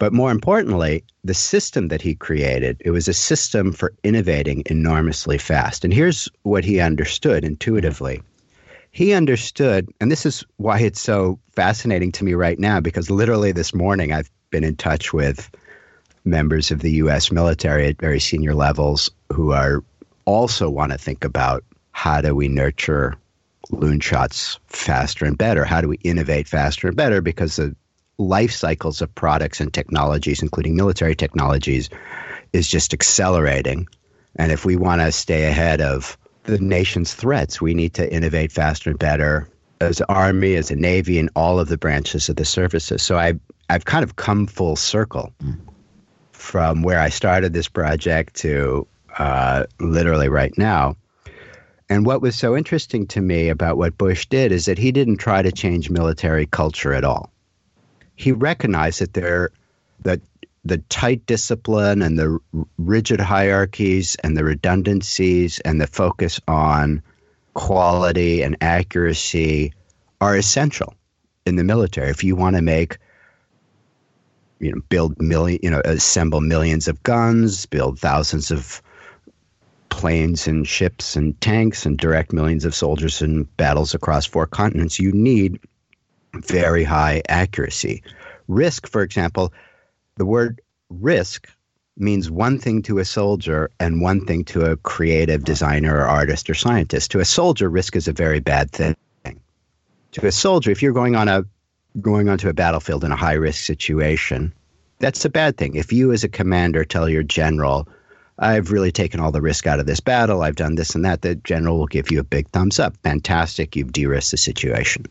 But 0.00 0.14
more 0.14 0.30
importantly, 0.30 1.04
the 1.24 1.34
system 1.34 1.88
that 1.88 2.00
he 2.00 2.14
created, 2.14 2.80
it 2.82 2.90
was 2.90 3.06
a 3.06 3.12
system 3.12 3.70
for 3.70 3.92
innovating 4.02 4.62
enormously 4.64 5.36
fast. 5.36 5.84
And 5.84 5.92
here's 5.92 6.26
what 6.42 6.64
he 6.64 6.80
understood 6.80 7.44
intuitively. 7.44 8.22
He 8.92 9.12
understood, 9.12 9.90
and 10.00 10.10
this 10.10 10.24
is 10.24 10.42
why 10.56 10.80
it's 10.80 11.02
so 11.02 11.38
fascinating 11.52 12.12
to 12.12 12.24
me 12.24 12.32
right 12.32 12.58
now, 12.58 12.80
because 12.80 13.10
literally 13.10 13.52
this 13.52 13.74
morning 13.74 14.10
I've 14.10 14.30
been 14.48 14.64
in 14.64 14.74
touch 14.74 15.12
with 15.12 15.50
members 16.24 16.70
of 16.70 16.80
the 16.80 16.92
U.S. 16.92 17.30
military 17.30 17.86
at 17.88 18.00
very 18.00 18.20
senior 18.20 18.54
levels 18.54 19.10
who 19.30 19.52
are 19.52 19.84
also 20.24 20.70
want 20.70 20.92
to 20.92 20.98
think 20.98 21.26
about 21.26 21.62
how 21.92 22.22
do 22.22 22.34
we 22.34 22.48
nurture 22.48 23.16
loon 23.68 24.00
shots 24.00 24.58
faster 24.66 25.26
and 25.26 25.36
better? 25.36 25.66
How 25.66 25.82
do 25.82 25.88
we 25.88 25.98
innovate 26.04 26.48
faster 26.48 26.88
and 26.88 26.96
better? 26.96 27.20
Because 27.20 27.56
the 27.56 27.76
life 28.20 28.52
cycles 28.52 29.00
of 29.00 29.14
products 29.14 29.60
and 29.60 29.72
technologies, 29.72 30.42
including 30.42 30.76
military 30.76 31.14
technologies, 31.14 31.88
is 32.52 32.68
just 32.68 32.92
accelerating. 32.94 33.88
And 34.36 34.52
if 34.52 34.64
we 34.64 34.76
want 34.76 35.00
to 35.00 35.12
stay 35.12 35.46
ahead 35.46 35.80
of 35.80 36.16
the 36.44 36.58
nation's 36.58 37.14
threats, 37.14 37.60
we 37.60 37.74
need 37.74 37.94
to 37.94 38.12
innovate 38.12 38.52
faster 38.52 38.90
and 38.90 38.98
better 38.98 39.48
as 39.80 40.00
Army, 40.02 40.54
as 40.56 40.70
a 40.70 40.76
Navy, 40.76 41.18
and 41.18 41.30
all 41.34 41.58
of 41.58 41.68
the 41.68 41.78
branches 41.78 42.28
of 42.28 42.36
the 42.36 42.44
services. 42.44 43.02
So 43.02 43.18
I, 43.18 43.34
I've 43.68 43.86
kind 43.86 44.04
of 44.04 44.16
come 44.16 44.46
full 44.46 44.76
circle. 44.76 45.32
Mm 45.42 45.70
from 46.40 46.82
where 46.82 46.98
I 46.98 47.10
started 47.10 47.52
this 47.52 47.68
project 47.68 48.34
to 48.36 48.86
uh, 49.18 49.66
literally 49.78 50.28
right 50.28 50.56
now. 50.56 50.96
And 51.88 52.06
what 52.06 52.22
was 52.22 52.34
so 52.34 52.56
interesting 52.56 53.06
to 53.08 53.20
me 53.20 53.48
about 53.48 53.76
what 53.76 53.98
Bush 53.98 54.26
did 54.26 54.50
is 54.50 54.64
that 54.64 54.78
he 54.78 54.90
didn't 54.90 55.18
try 55.18 55.42
to 55.42 55.52
change 55.52 55.90
military 55.90 56.46
culture 56.46 56.94
at 56.94 57.04
all. 57.04 57.30
He 58.20 58.32
recognized 58.32 59.00
that 59.00 59.14
there, 59.14 59.50
that 60.02 60.20
the 60.62 60.76
tight 60.90 61.24
discipline 61.24 62.02
and 62.02 62.18
the 62.18 62.38
rigid 62.76 63.18
hierarchies 63.18 64.14
and 64.22 64.36
the 64.36 64.44
redundancies 64.44 65.58
and 65.60 65.80
the 65.80 65.86
focus 65.86 66.38
on 66.46 67.02
quality 67.54 68.42
and 68.42 68.58
accuracy 68.60 69.72
are 70.20 70.36
essential 70.36 70.94
in 71.46 71.56
the 71.56 71.64
military 71.64 72.10
if 72.10 72.22
you 72.22 72.36
want 72.36 72.56
to 72.56 72.62
make 72.62 72.98
you 74.58 74.70
know, 74.70 74.82
build 74.90 75.18
million, 75.18 75.58
you 75.62 75.70
know, 75.70 75.80
assemble 75.86 76.42
millions 76.42 76.88
of 76.88 77.02
guns, 77.02 77.64
build 77.64 77.98
thousands 77.98 78.50
of 78.50 78.82
planes 79.88 80.46
and 80.46 80.68
ships 80.68 81.16
and 81.16 81.40
tanks, 81.40 81.86
and 81.86 81.96
direct 81.96 82.34
millions 82.34 82.66
of 82.66 82.74
soldiers 82.74 83.22
in 83.22 83.44
battles 83.56 83.94
across 83.94 84.26
four 84.26 84.46
continents. 84.46 84.98
You 84.98 85.12
need 85.12 85.58
very 86.34 86.84
high 86.84 87.22
accuracy. 87.28 88.02
Risk, 88.48 88.86
for 88.86 89.02
example, 89.02 89.52
the 90.16 90.26
word 90.26 90.60
risk 90.88 91.48
means 91.96 92.30
one 92.30 92.58
thing 92.58 92.82
to 92.82 92.98
a 92.98 93.04
soldier 93.04 93.70
and 93.78 94.00
one 94.00 94.24
thing 94.24 94.44
to 94.44 94.62
a 94.62 94.76
creative 94.78 95.44
designer 95.44 95.98
or 95.98 96.06
artist 96.06 96.48
or 96.48 96.54
scientist. 96.54 97.10
To 97.10 97.20
a 97.20 97.24
soldier, 97.24 97.68
risk 97.68 97.94
is 97.94 98.08
a 98.08 98.12
very 98.12 98.40
bad 98.40 98.70
thing. 98.70 98.96
To 100.12 100.26
a 100.26 100.32
soldier, 100.32 100.70
if 100.70 100.82
you're 100.82 100.92
going 100.92 101.14
on 101.14 101.28
a 101.28 101.44
going 102.00 102.28
onto 102.28 102.48
a 102.48 102.52
battlefield 102.52 103.04
in 103.04 103.12
a 103.12 103.16
high 103.16 103.34
risk 103.34 103.64
situation, 103.64 104.52
that's 104.98 105.24
a 105.24 105.30
bad 105.30 105.56
thing. 105.56 105.74
If 105.74 105.92
you 105.92 106.12
as 106.12 106.24
a 106.24 106.28
commander 106.28 106.84
tell 106.84 107.08
your 107.08 107.22
general, 107.22 107.88
I've 108.38 108.70
really 108.70 108.92
taken 108.92 109.20
all 109.20 109.32
the 109.32 109.42
risk 109.42 109.66
out 109.66 109.80
of 109.80 109.86
this 109.86 110.00
battle, 110.00 110.42
I've 110.42 110.56
done 110.56 110.76
this 110.76 110.94
and 110.94 111.04
that, 111.04 111.22
the 111.22 111.34
general 111.36 111.78
will 111.78 111.86
give 111.86 112.10
you 112.10 112.20
a 112.20 112.24
big 112.24 112.48
thumbs 112.48 112.78
up. 112.78 112.96
Fantastic, 113.02 113.76
you've 113.76 113.92
de-risked 113.92 114.30
the 114.30 114.36
situation. 114.36 115.04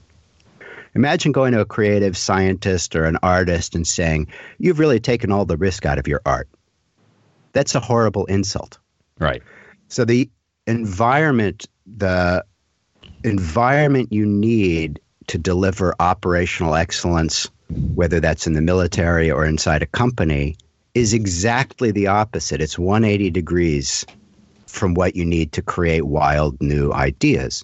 Imagine 0.95 1.31
going 1.31 1.53
to 1.53 1.61
a 1.61 1.65
creative 1.65 2.17
scientist 2.17 2.95
or 2.95 3.05
an 3.05 3.17
artist 3.21 3.75
and 3.75 3.87
saying, 3.87 4.27
You've 4.57 4.79
really 4.79 4.99
taken 4.99 5.31
all 5.31 5.45
the 5.45 5.57
risk 5.57 5.85
out 5.85 5.99
of 5.99 6.07
your 6.07 6.21
art. 6.25 6.47
That's 7.53 7.75
a 7.75 7.79
horrible 7.79 8.25
insult. 8.25 8.77
Right. 9.19 9.43
So 9.87 10.05
the 10.05 10.29
environment, 10.67 11.67
the 11.85 12.43
environment 13.23 14.13
you 14.13 14.25
need 14.25 14.99
to 15.27 15.37
deliver 15.37 15.93
operational 15.99 16.75
excellence, 16.75 17.49
whether 17.95 18.19
that's 18.19 18.47
in 18.47 18.53
the 18.53 18.61
military 18.61 19.29
or 19.29 19.45
inside 19.45 19.83
a 19.83 19.87
company, 19.87 20.57
is 20.95 21.13
exactly 21.13 21.91
the 21.91 22.07
opposite. 22.07 22.61
It's 22.61 22.79
180 22.79 23.29
degrees 23.29 24.05
from 24.67 24.93
what 24.93 25.15
you 25.15 25.25
need 25.25 25.51
to 25.53 25.61
create 25.61 26.05
wild 26.05 26.59
new 26.61 26.91
ideas. 26.91 27.63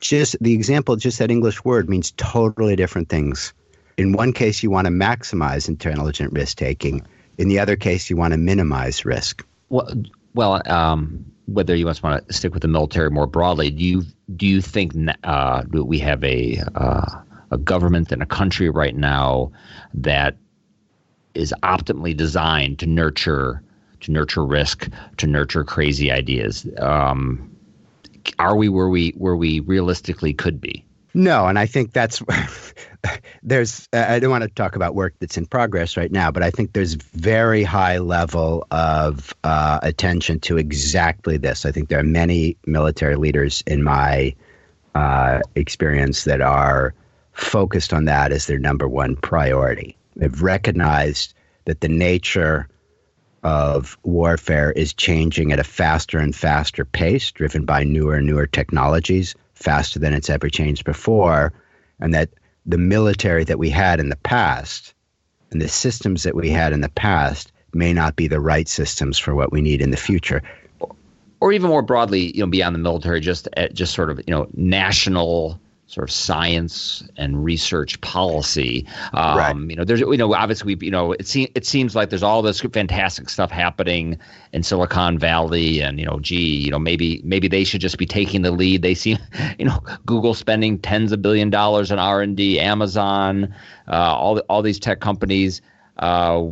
Just 0.00 0.36
the 0.40 0.54
example, 0.54 0.96
just 0.96 1.18
that 1.18 1.30
English 1.30 1.64
word 1.64 1.88
means 1.88 2.12
totally 2.12 2.76
different 2.76 3.08
things. 3.08 3.52
In 3.96 4.12
one 4.12 4.32
case, 4.32 4.62
you 4.62 4.70
want 4.70 4.86
to 4.86 4.92
maximize 4.92 5.68
intelligent 5.68 6.32
risk 6.32 6.56
taking. 6.56 7.04
In 7.36 7.48
the 7.48 7.58
other 7.58 7.76
case, 7.76 8.08
you 8.08 8.16
want 8.16 8.32
to 8.32 8.38
minimize 8.38 9.04
risk. 9.04 9.44
Well, 9.70 9.90
well, 10.34 10.62
um, 10.70 11.24
whether 11.46 11.74
you 11.74 11.86
want 11.86 11.98
to 12.28 12.32
stick 12.32 12.52
with 12.52 12.62
the 12.62 12.68
military 12.68 13.10
more 13.10 13.26
broadly, 13.26 13.70
do 13.70 13.84
you 13.84 14.02
do 14.36 14.46
you 14.46 14.60
think 14.60 14.92
uh, 15.24 15.64
we 15.72 15.98
have 15.98 16.22
a 16.22 16.62
uh, 16.74 17.20
a 17.50 17.58
government 17.58 18.12
and 18.12 18.22
a 18.22 18.26
country 18.26 18.70
right 18.70 18.94
now 18.94 19.50
that 19.94 20.36
is 21.34 21.54
optimally 21.62 22.16
designed 22.16 22.78
to 22.78 22.86
nurture 22.86 23.62
to 24.00 24.12
nurture 24.12 24.44
risk, 24.44 24.88
to 25.16 25.26
nurture 25.26 25.64
crazy 25.64 26.12
ideas? 26.12 26.66
Um, 26.78 27.50
are 28.38 28.56
we 28.56 28.68
where 28.68 28.88
we 28.88 29.10
where 29.10 29.36
we 29.36 29.60
realistically 29.60 30.32
could 30.34 30.60
be? 30.60 30.84
No, 31.14 31.46
and 31.46 31.58
I 31.58 31.66
think 31.66 31.92
that's 31.92 32.22
there's 33.42 33.88
I 33.92 34.18
don't 34.18 34.30
want 34.30 34.44
to 34.44 34.50
talk 34.50 34.76
about 34.76 34.94
work 34.94 35.14
that's 35.20 35.36
in 35.36 35.46
progress 35.46 35.96
right 35.96 36.12
now, 36.12 36.30
but 36.30 36.42
I 36.42 36.50
think 36.50 36.72
there's 36.72 36.94
very 36.94 37.62
high 37.62 37.98
level 37.98 38.66
of 38.70 39.34
uh, 39.44 39.80
attention 39.82 40.40
to 40.40 40.58
exactly 40.58 41.36
this. 41.36 41.64
I 41.64 41.72
think 41.72 41.88
there 41.88 41.98
are 41.98 42.04
many 42.04 42.56
military 42.66 43.16
leaders 43.16 43.62
in 43.66 43.82
my 43.82 44.34
uh, 44.94 45.40
experience 45.54 46.24
that 46.24 46.40
are 46.40 46.94
focused 47.32 47.92
on 47.92 48.04
that 48.04 48.32
as 48.32 48.46
their 48.46 48.58
number 48.58 48.88
one 48.88 49.16
priority. 49.16 49.96
They've 50.16 50.42
recognized 50.42 51.34
that 51.64 51.80
the 51.80 51.88
nature 51.88 52.68
of 53.42 53.96
warfare 54.02 54.72
is 54.72 54.92
changing 54.92 55.52
at 55.52 55.58
a 55.58 55.64
faster 55.64 56.18
and 56.18 56.34
faster 56.34 56.84
pace, 56.84 57.30
driven 57.30 57.64
by 57.64 57.84
newer 57.84 58.16
and 58.16 58.26
newer 58.26 58.46
technologies, 58.46 59.34
faster 59.54 59.98
than 59.98 60.14
it's 60.14 60.30
ever 60.30 60.48
changed 60.48 60.84
before, 60.84 61.52
and 62.00 62.14
that 62.14 62.30
the 62.66 62.78
military 62.78 63.44
that 63.44 63.58
we 63.58 63.70
had 63.70 64.00
in 64.00 64.08
the 64.08 64.16
past 64.16 64.94
and 65.50 65.62
the 65.62 65.68
systems 65.68 66.22
that 66.22 66.34
we 66.34 66.50
had 66.50 66.72
in 66.72 66.80
the 66.80 66.88
past 66.90 67.52
may 67.74 67.92
not 67.92 68.16
be 68.16 68.28
the 68.28 68.40
right 68.40 68.68
systems 68.68 69.18
for 69.18 69.34
what 69.34 69.52
we 69.52 69.60
need 69.60 69.80
in 69.80 69.90
the 69.90 69.96
future. 69.96 70.42
Or 71.40 71.52
even 71.52 71.68
more 71.68 71.82
broadly 71.82 72.36
you 72.36 72.40
know 72.40 72.50
beyond 72.50 72.74
the 72.74 72.80
military 72.80 73.20
just 73.20 73.48
uh, 73.56 73.68
just 73.68 73.94
sort 73.94 74.10
of 74.10 74.18
you 74.26 74.34
know 74.34 74.48
national 74.54 75.60
sort 75.88 76.06
of 76.06 76.14
science 76.14 77.02
and 77.16 77.42
research 77.42 77.98
policy. 78.02 78.86
Um, 79.14 79.38
right. 79.38 79.70
You 79.70 79.76
know, 79.76 79.84
there's 79.84 80.00
you 80.00 80.16
know 80.18 80.34
obviously 80.34 80.74
we 80.74 80.86
you 80.86 80.90
know 80.90 81.12
it 81.12 81.26
seems 81.26 81.48
it 81.54 81.66
seems 81.66 81.96
like 81.96 82.10
there's 82.10 82.22
all 82.22 82.42
this 82.42 82.60
fantastic 82.60 83.30
stuff 83.30 83.50
happening 83.50 84.18
in 84.52 84.62
Silicon 84.62 85.18
Valley, 85.18 85.80
and 85.80 85.98
you 85.98 86.04
know, 86.04 86.20
gee, 86.20 86.56
you 86.56 86.70
know 86.70 86.78
maybe 86.78 87.22
maybe 87.24 87.48
they 87.48 87.64
should 87.64 87.80
just 87.80 87.96
be 87.96 88.06
taking 88.06 88.42
the 88.42 88.50
lead. 88.50 88.82
They 88.82 88.94
seem 88.94 89.18
you 89.58 89.64
know 89.64 89.82
Google 90.04 90.34
spending 90.34 90.78
tens 90.78 91.10
of 91.10 91.22
billion 91.22 91.48
dollars 91.48 91.90
on 91.90 91.98
R 91.98 92.20
and 92.20 92.36
D, 92.36 92.60
Amazon, 92.60 93.54
uh, 93.88 94.14
all 94.14 94.34
the, 94.36 94.42
all 94.42 94.62
these 94.62 94.78
tech 94.78 95.00
companies. 95.00 95.60
Uh, 95.98 96.50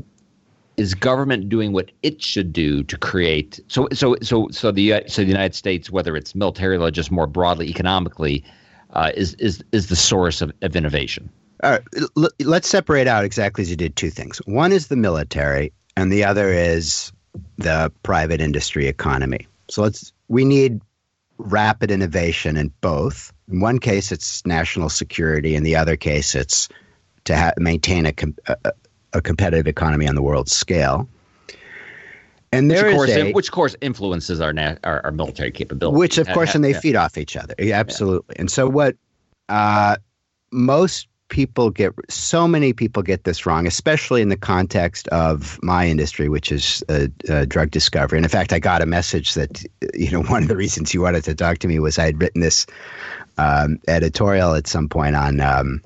is 0.77 0.95
government 0.95 1.49
doing 1.49 1.73
what 1.73 1.91
it 2.03 2.21
should 2.21 2.53
do 2.53 2.83
to 2.83 2.99
create 2.99 3.61
so 3.69 3.89
so 3.95 4.15
so 4.21 4.47
so 4.51 4.71
the 4.71 5.03
so 5.07 5.23
the 5.23 5.29
United 5.29 5.55
States 5.55 5.89
whether 5.89 6.15
it's 6.17 6.35
militarily 6.35 6.85
or 6.85 6.91
just 6.91 7.11
more 7.11 7.27
broadly 7.27 7.67
economically 7.69 8.45
uh, 8.97 9.13
is 9.15 9.35
is 9.35 9.63
is 9.73 9.87
the 9.89 9.97
source 9.97 10.41
of, 10.41 10.51
of 10.63 10.75
innovation. 10.75 11.31
All 11.63 11.71
right, 11.71 11.83
let's 12.41 12.69
separate 12.69 13.07
out 13.07 13.25
exactly 13.25 13.63
as 13.63 13.71
you 13.71 13.77
did 13.77 13.97
two 13.97 14.11
things. 14.11 14.39
One 14.47 14.73
is 14.73 14.89
the 14.89 14.97
military, 14.97 15.73
and 15.97 16.11
the 16.13 16.25
other 16.25 16.51
is 16.51 17.13
the 17.59 17.93
private 18.03 18.41
industry 18.41 18.87
economy. 18.87 19.47
So 19.69 19.83
let's 19.83 20.13
we 20.29 20.45
need 20.45 20.81
rapid 21.39 21.91
innovation 21.91 22.57
in 22.57 22.73
both. 22.81 23.33
In 23.51 23.61
one 23.61 23.79
case, 23.79 24.11
it's 24.11 24.45
national 24.47 24.89
security. 24.89 25.55
In 25.55 25.63
the 25.63 25.77
other 25.77 25.97
case, 25.97 26.35
it's 26.35 26.69
to 27.25 27.37
ha- 27.37 27.53
maintain 27.59 28.07
a, 28.07 28.13
com- 28.13 28.37
a, 28.47 28.73
a 29.13 29.21
competitive 29.21 29.67
economy 29.67 30.09
on 30.09 30.15
the 30.15 30.23
world 30.23 30.49
scale. 30.49 31.07
And 32.53 32.71
there 32.71 32.85
which, 32.85 32.93
of 32.93 32.97
course, 32.97 33.11
a, 33.11 33.33
which 33.33 33.49
of 33.49 33.53
course 33.53 33.77
influences 33.81 34.41
our, 34.41 34.53
na- 34.53 34.77
our, 34.85 35.05
our 35.05 35.13
military 35.13 35.51
capability. 35.51 35.97
Which 35.97 36.19
of 36.19 36.29
course, 36.29 36.55
and 36.55 36.65
they 36.65 36.71
yeah. 36.73 36.81
feed 36.81 36.97
off 36.97 37.19
each 37.19 37.37
other. 37.37 37.55
Yeah, 37.59 37.79
absolutely. 37.79 38.35
Yeah. 38.37 38.43
And 38.43 38.51
so 38.51 38.69
what 38.69 38.97
uh, 39.49 39.97
most 40.53 41.09
people 41.29 41.71
get, 41.71 41.93
so 42.09 42.47
many 42.47 42.73
people 42.73 43.03
get 43.03 43.25
this 43.25 43.47
wrong, 43.47 43.67
especially 43.67 44.23
in 44.23 44.29
the 44.29 44.37
context 44.37 45.09
of 45.09 45.59
my 45.63 45.87
industry, 45.89 46.29
which 46.29 46.53
is 46.53 46.85
uh, 46.89 47.09
uh, 47.29 47.45
drug 47.47 47.71
discovery. 47.71 48.19
And 48.19 48.25
in 48.25 48.31
fact, 48.31 48.53
I 48.53 48.59
got 48.59 48.81
a 48.81 48.87
message 48.87 49.35
that 49.35 49.65
you 49.95 50.11
know 50.11 50.23
one 50.31 50.43
of 50.43 50.49
the 50.49 50.57
reasons 50.57 50.95
you 50.95 51.01
wanted 51.01 51.25
to 51.25 51.35
talk 51.35 51.59
to 51.59 51.69
me 51.69 51.79
was 51.79 51.99
I 51.99 52.07
had 52.07 52.21
written 52.21 52.41
this 52.41 52.67
um, 53.39 53.81
editorial 53.89 54.55
at 54.55 54.67
some 54.67 54.89
point 54.89 55.17
on. 55.17 55.41
Um, 55.41 55.83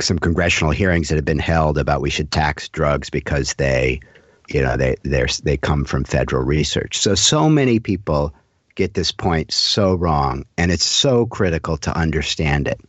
some 0.00 0.16
congressional 0.16 0.70
hearings 0.70 1.08
that 1.08 1.16
have 1.16 1.24
been 1.24 1.40
held 1.40 1.76
about 1.76 2.00
we 2.00 2.08
should 2.08 2.30
tax 2.30 2.68
drugs 2.68 3.10
because 3.10 3.54
they 3.54 4.00
you 4.48 4.62
know 4.62 4.76
they 4.76 4.96
they 5.02 5.26
they 5.42 5.56
come 5.56 5.84
from 5.84 6.04
federal 6.04 6.42
research. 6.42 6.98
So 6.98 7.14
so 7.14 7.48
many 7.48 7.78
people 7.78 8.34
get 8.74 8.94
this 8.94 9.12
point 9.12 9.52
so 9.52 9.94
wrong, 9.94 10.44
and 10.56 10.70
it's 10.70 10.84
so 10.84 11.26
critical 11.26 11.76
to 11.78 11.96
understand 11.96 12.68
it. 12.68 12.80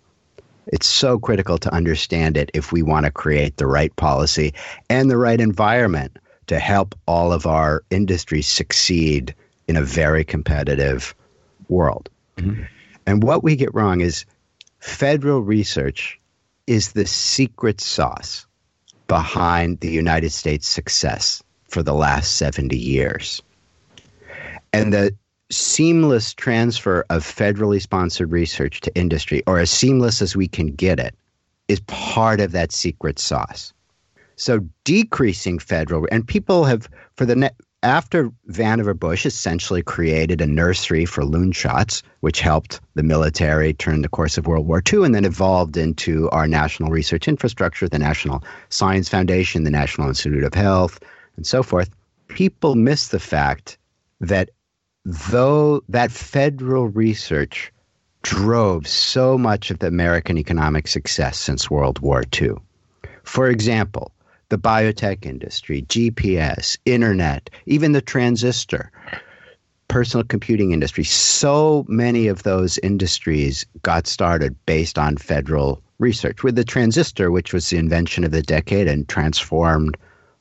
It's 0.68 0.88
so 0.88 1.18
critical 1.18 1.58
to 1.58 1.74
understand 1.74 2.38
it 2.38 2.52
if 2.54 2.72
we 2.72 2.84
want 2.84 3.06
to 3.06 3.12
create 3.12 3.58
the 3.58 3.68
right 3.68 3.94
policy 3.96 4.54
and 4.90 5.10
the 5.10 5.18
right 5.18 5.42
environment 5.42 6.18
to 6.48 6.60
help 6.60 6.96
all 7.08 7.34
of 7.34 7.48
our 7.48 7.84
industries 7.90 8.48
succeed 8.48 9.34
in 9.68 9.76
a 9.76 9.82
very 9.82 10.24
competitive 10.24 11.16
world. 11.70 12.10
Mm-hmm. 12.38 12.64
And 13.08 13.24
what 13.24 13.44
we 13.44 13.56
get 13.56 13.74
wrong 13.74 14.02
is 14.02 14.26
federal 14.80 15.42
research 15.42 16.20
is 16.68 16.92
the 16.92 17.06
secret 17.06 17.82
sauce 17.82 18.46
behind 19.08 19.80
the 19.80 19.90
United 19.90 20.32
States' 20.32 20.68
success 20.68 21.42
for 21.70 21.84
the 21.84 21.94
last 21.94 22.38
70 22.38 22.78
years. 22.78 23.42
And 24.74 24.94
the 24.94 25.16
seamless 25.52 26.34
transfer 26.34 27.06
of 27.10 27.24
federally 27.24 27.82
sponsored 27.82 28.32
research 28.32 28.82
to 28.82 28.96
industry, 28.96 29.42
or 29.48 29.60
as 29.60 29.72
seamless 29.72 30.22
as 30.22 30.36
we 30.36 30.48
can 30.48 30.68
get 30.68 31.00
it, 31.00 31.16
is 31.68 31.80
part 31.82 32.40
of 32.40 32.52
that 32.52 32.72
secret 32.72 33.20
sauce. 33.20 33.74
So 34.36 34.60
decreasing 34.84 35.60
federal, 35.60 36.08
and 36.12 36.28
people 36.28 36.66
have, 36.66 36.90
for 37.16 37.26
the 37.26 37.36
net, 37.36 37.56
after 37.82 38.30
Vannevar 38.50 38.98
Bush 38.98 39.26
essentially 39.26 39.82
created 39.82 40.42
a 40.42 40.48
nursery 40.48 41.06
for 41.06 41.24
loon 41.24 41.52
shots, 41.52 42.04
which 42.20 42.42
helped 42.42 42.82
the 42.96 43.04
military 43.04 43.74
turn 43.74 44.02
the 44.02 44.10
course 44.10 44.38
of 44.38 44.48
World 44.48 44.68
War 44.68 44.84
II 44.92 45.06
and 45.06 45.16
then 45.16 45.26
evolved 45.26 45.78
into 45.78 46.30
our 46.32 46.48
national 46.48 46.90
research 46.90 47.28
infrastructure, 47.28 47.88
the 47.88 48.00
National 48.00 48.44
Science 48.70 49.08
Foundation, 49.08 49.64
the 49.64 49.72
National 49.72 50.10
Institute 50.10 50.44
of 50.44 50.54
Health, 50.54 51.00
and 51.40 51.48
so 51.48 51.64
forth, 51.64 51.90
people 52.28 52.76
miss 52.76 53.08
the 53.08 53.20
fact 53.20 53.78
that 54.20 54.50
though 55.06 55.82
that 55.88 56.12
federal 56.12 56.90
research 56.90 57.72
drove 58.24 58.86
so 58.86 59.38
much 59.38 59.72
of 59.72 59.80
the 59.80 59.88
American 59.88 60.38
economic 60.38 60.86
success 60.86 61.40
since 61.40 61.72
World 61.72 62.00
War 62.00 62.26
II. 62.42 62.56
For 63.24 63.50
example, 63.50 64.12
the 64.50 64.58
biotech 64.58 65.26
industry, 65.26 65.84
GPS, 65.84 66.78
internet, 66.84 67.50
even 67.66 67.94
the 67.94 68.02
transistor, 68.02 68.92
personal 69.88 70.26
computing 70.26 70.74
industry. 70.74 71.06
So 71.06 71.86
many 71.88 72.28
of 72.28 72.44
those 72.44 72.78
industries 72.80 73.66
got 73.82 74.08
started 74.08 74.58
based 74.66 75.00
on 75.00 75.16
federal 75.16 75.82
research. 76.00 76.44
With 76.44 76.58
the 76.58 76.66
transistor, 76.66 77.32
which 77.32 77.54
was 77.54 77.70
the 77.70 77.78
invention 77.78 78.26
of 78.26 78.32
the 78.32 78.42
decade 78.42 78.90
and 78.90 79.08
transformed 79.08 79.96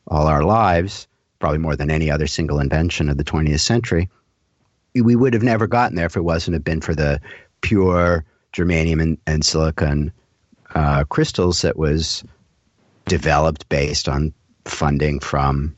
all 0.08 0.26
our 0.26 0.42
lives, 0.42 1.06
probably 1.38 1.58
more 1.58 1.76
than 1.76 1.90
any 1.90 2.10
other 2.10 2.26
single 2.26 2.60
invention 2.60 3.08
of 3.08 3.16
the 3.16 3.24
20th 3.24 3.60
century, 3.60 4.08
we 4.94 5.16
would 5.16 5.34
have 5.34 5.42
never 5.42 5.66
gotten 5.66 5.96
there 5.96 6.06
if 6.06 6.16
it 6.16 6.24
wasn't 6.24 6.54
have 6.54 6.64
been 6.64 6.80
for 6.80 6.94
the 6.94 7.20
pure 7.60 8.24
germanium 8.52 9.00
and, 9.00 9.18
and 9.26 9.44
silicon 9.44 10.12
uh, 10.74 11.04
crystals 11.04 11.62
that 11.62 11.76
was 11.76 12.24
developed 13.06 13.68
based 13.68 14.08
on 14.08 14.32
funding 14.64 15.20
from 15.20 15.74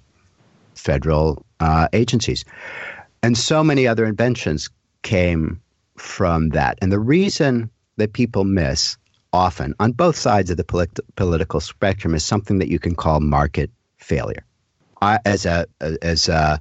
federal 0.74 1.44
uh, 1.60 1.88
agencies. 1.92 2.44
And 3.22 3.36
so 3.36 3.62
many 3.62 3.86
other 3.86 4.06
inventions 4.06 4.70
came 5.02 5.60
from 5.96 6.50
that. 6.50 6.78
And 6.80 6.90
the 6.90 6.98
reason 6.98 7.70
that 7.96 8.14
people 8.14 8.44
miss 8.44 8.96
often 9.32 9.74
on 9.78 9.92
both 9.92 10.16
sides 10.16 10.50
of 10.50 10.56
the 10.56 10.64
polit- 10.64 10.98
political 11.16 11.60
spectrum 11.60 12.14
is 12.14 12.24
something 12.24 12.58
that 12.58 12.68
you 12.68 12.78
can 12.78 12.94
call 12.94 13.20
market 13.20 13.70
failure. 14.00 14.44
I, 15.02 15.18
as 15.24 15.46
a 15.46 15.66
as 16.02 16.28
a, 16.28 16.60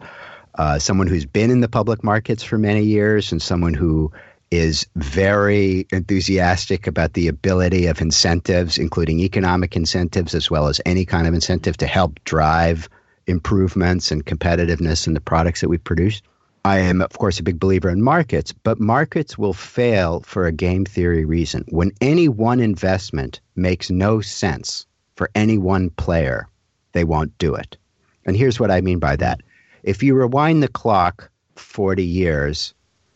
uh, 0.55 0.79
someone 0.79 1.07
who's 1.07 1.25
been 1.25 1.51
in 1.51 1.61
the 1.61 1.67
public 1.67 2.03
markets 2.03 2.43
for 2.43 2.57
many 2.57 2.83
years 2.83 3.31
and 3.31 3.41
someone 3.41 3.73
who 3.73 4.11
is 4.51 4.87
very 4.95 5.85
enthusiastic 5.91 6.87
about 6.87 7.13
the 7.13 7.27
ability 7.27 7.85
of 7.85 8.01
incentives, 8.01 8.77
including 8.77 9.19
economic 9.19 9.75
incentives 9.75 10.33
as 10.33 10.49
well 10.49 10.67
as 10.67 10.81
any 10.85 11.05
kind 11.05 11.27
of 11.27 11.33
incentive 11.33 11.77
to 11.77 11.85
help 11.85 12.19
drive 12.23 12.89
improvements 13.27 14.11
and 14.11 14.25
competitiveness 14.25 15.05
in 15.05 15.13
the 15.13 15.21
products 15.21 15.61
that 15.61 15.69
we 15.69 15.77
produce. 15.77 16.21
I 16.65 16.79
am, 16.79 17.01
of 17.01 17.17
course, 17.17 17.39
a 17.39 17.43
big 17.43 17.59
believer 17.59 17.89
in 17.89 18.01
markets, 18.01 18.51
but 18.51 18.79
markets 18.79 19.37
will 19.37 19.53
fail 19.53 20.21
for 20.21 20.45
a 20.45 20.51
game 20.51 20.83
theory 20.83 21.25
reason. 21.25 21.63
When 21.69 21.91
any 22.01 22.27
one 22.27 22.59
investment 22.59 23.39
makes 23.55 23.89
no 23.89 24.19
sense 24.19 24.85
for 25.15 25.29
any 25.35 25.57
one 25.57 25.89
player, 25.91 26.47
they 26.93 27.03
won't 27.03 27.37
do 27.37 27.55
it. 27.55 27.77
And 28.25 28.35
here's 28.35 28.59
what 28.59 28.71
I 28.71 28.81
mean 28.81 28.99
by 28.99 29.15
that. 29.17 29.41
If 29.83 30.03
you 30.03 30.15
rewind 30.15 30.61
the 30.61 30.67
clock 30.67 31.29
40 31.55 32.03
years, 32.03 32.73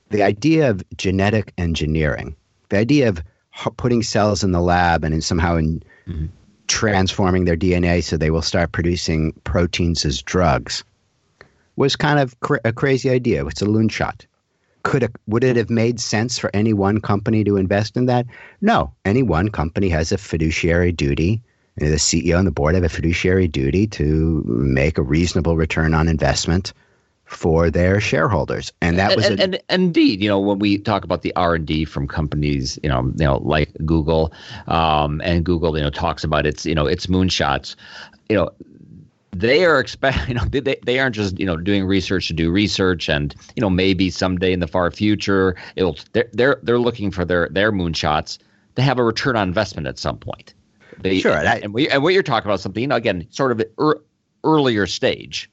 the 0.10 0.24
idea 0.24 0.70
of 0.70 0.84
genetic 0.98 1.54
engineering, 1.58 2.36
the 2.70 2.78
idea 2.78 3.10
of 3.10 3.24
putting 3.78 4.04
cells 4.04 4.44
in 4.44 4.52
the 4.52 4.62
lab 4.62 5.04
and 5.04 5.14
in 5.14 5.22
somehow 5.22 5.58
in 5.58 5.84
mm-hmm. 6.08 6.26
transforming 6.68 7.46
their 7.46 7.58
DNA 7.58 8.04
so 8.04 8.18
they 8.18 8.32
will 8.32 8.42
start 8.42 8.72
producing 8.72 9.34
proteins 9.44 10.06
as 10.06 10.22
drugs, 10.22 10.84
was 11.76 11.96
kind 11.96 12.20
of 12.20 12.40
cr- 12.42 12.58
a 12.64 12.74
crazy 12.74 13.10
idea. 13.10 13.46
It's 13.46 13.62
a 13.62 13.66
loon 13.66 13.90
shot. 13.90 14.26
Could 14.84 15.04
a, 15.04 15.10
would 15.28 15.44
it 15.44 15.56
have 15.56 15.70
made 15.70 16.00
sense 16.00 16.38
for 16.38 16.52
any 16.54 16.74
one 16.74 17.00
company 17.00 17.44
to 17.44 17.58
invest 17.58 17.96
in 17.96 18.06
that? 18.08 18.26
No. 18.62 18.94
Any 19.06 19.24
one 19.24 19.50
company 19.50 19.90
has 19.90 20.12
a 20.12 20.18
fiduciary 20.18 20.92
duty. 20.92 21.42
The 21.78 21.96
CEO 21.96 22.38
and 22.38 22.48
the 22.48 22.52
board 22.52 22.76
have 22.76 22.84
a 22.84 22.90
fiduciary 22.90 23.48
duty 23.48 23.88
to 23.88 24.44
make 24.46 24.98
a 24.98 25.02
reasonable 25.02 25.58
return 25.58 25.94
on 25.94 26.08
investment 26.08 26.74
for 27.26 27.72
their 27.72 28.00
shareholders, 28.00 28.72
and 28.82 29.00
that 29.00 29.16
was 29.16 29.26
and, 29.26 29.40
a, 29.40 29.44
and, 29.44 29.56
and, 29.70 29.82
indeed, 29.82 30.22
you 30.22 30.30
know, 30.30 30.40
when 30.40 30.60
we 30.60 30.78
talk 30.78 31.04
about 31.04 31.24
the 31.24 31.34
R 31.36 31.56
and 31.56 31.66
D 31.66 31.84
from 31.84 32.08
companies, 32.08 32.78
you 32.84 32.90
know, 32.90 33.02
you 33.18 33.26
know, 33.26 33.38
like 33.38 33.72
Google, 33.86 34.32
um, 34.68 35.20
and 35.24 35.44
Google, 35.44 35.76
you 35.76 35.84
know, 35.84 35.90
talks 35.90 36.24
about 36.24 36.46
its, 36.46 36.66
you 36.66 36.76
know, 36.76 36.86
its 36.86 37.08
moonshots, 37.08 37.76
you 38.30 38.36
know, 38.36 38.52
they 39.36 39.66
are 39.66 39.80
expect 39.80 40.18
you 40.28 40.36
know 40.36 40.46
they, 40.46 40.78
they 40.86 41.00
aren't 41.00 41.16
just 41.16 41.40
you 41.40 41.46
know 41.46 41.58
doing 41.58 41.86
research 41.86 42.28
to 42.28 42.34
do 42.34 42.52
research 42.52 43.10
and 43.10 43.36
you 43.56 43.62
know 43.62 43.70
maybe 43.70 44.10
someday 44.10 44.54
in 44.54 44.60
the 44.60 44.68
far 44.68 44.92
future 44.92 45.56
it'll 45.76 45.98
they're 46.14 46.30
they're, 46.34 46.60
they're 46.64 46.80
looking 46.80 47.12
for 47.12 47.26
their 47.26 47.50
their 47.50 47.72
moonshots 47.72 48.38
to 48.76 48.82
have 48.82 49.00
a 49.00 49.04
return 49.04 49.36
on 49.36 49.48
investment 49.48 49.88
at 49.88 49.98
some 49.98 50.18
point 50.18 50.54
they, 51.00 51.20
sure 51.20 51.34
and, 51.34 51.64
and, 51.64 51.74
we, 51.74 51.90
and 51.90 52.04
what 52.04 52.14
you're 52.14 52.24
talking 52.24 52.48
about 52.48 52.60
something 52.60 52.82
you 52.82 52.88
know 52.88 52.96
again 52.96 53.28
sort 53.30 53.52
of 53.52 53.62
er, 53.80 54.02
earlier 54.44 54.86
stage 54.88 55.50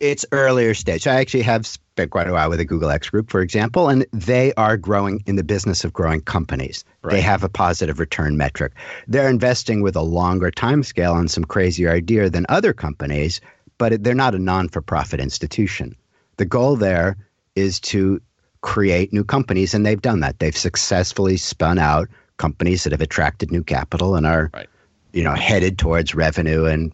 it's 0.00 0.26
earlier 0.32 0.74
stage. 0.74 1.06
I 1.06 1.14
actually 1.14 1.42
have 1.42 1.66
spent 1.66 2.10
quite 2.10 2.28
a 2.28 2.32
while 2.32 2.50
with 2.50 2.58
the 2.58 2.64
Google 2.64 2.90
X 2.90 3.08
Group, 3.08 3.30
for 3.30 3.40
example, 3.40 3.88
and 3.88 4.04
they 4.12 4.52
are 4.54 4.76
growing 4.76 5.22
in 5.26 5.36
the 5.36 5.44
business 5.44 5.84
of 5.84 5.92
growing 5.92 6.20
companies. 6.20 6.84
Right. 7.02 7.12
They 7.12 7.20
have 7.20 7.44
a 7.44 7.48
positive 7.48 7.98
return 7.98 8.36
metric. 8.36 8.72
They're 9.06 9.30
investing 9.30 9.82
with 9.82 9.96
a 9.96 10.02
longer 10.02 10.50
time 10.50 10.82
scale 10.82 11.12
on 11.12 11.28
some 11.28 11.44
crazier 11.44 11.90
idea 11.90 12.28
than 12.28 12.44
other 12.48 12.72
companies, 12.72 13.40
but 13.78 14.02
they're 14.02 14.14
not 14.14 14.34
a 14.34 14.38
non-for-profit 14.38 15.20
institution. 15.20 15.96
The 16.36 16.44
goal 16.44 16.76
there 16.76 17.16
is 17.54 17.80
to 17.80 18.20
create 18.60 19.12
new 19.12 19.24
companies, 19.24 19.74
and 19.74 19.86
they've 19.86 20.02
done 20.02 20.20
that. 20.20 20.38
They've 20.38 20.56
successfully 20.56 21.36
spun 21.36 21.78
out 21.78 22.08
companies 22.36 22.84
that 22.84 22.92
have 22.92 23.00
attracted 23.00 23.52
new 23.52 23.62
capital 23.62 24.16
and 24.16 24.26
are, 24.26 24.50
right. 24.52 24.68
You 25.14 25.22
know, 25.22 25.34
headed 25.34 25.78
towards 25.78 26.14
revenue 26.14 26.64
and 26.64 26.92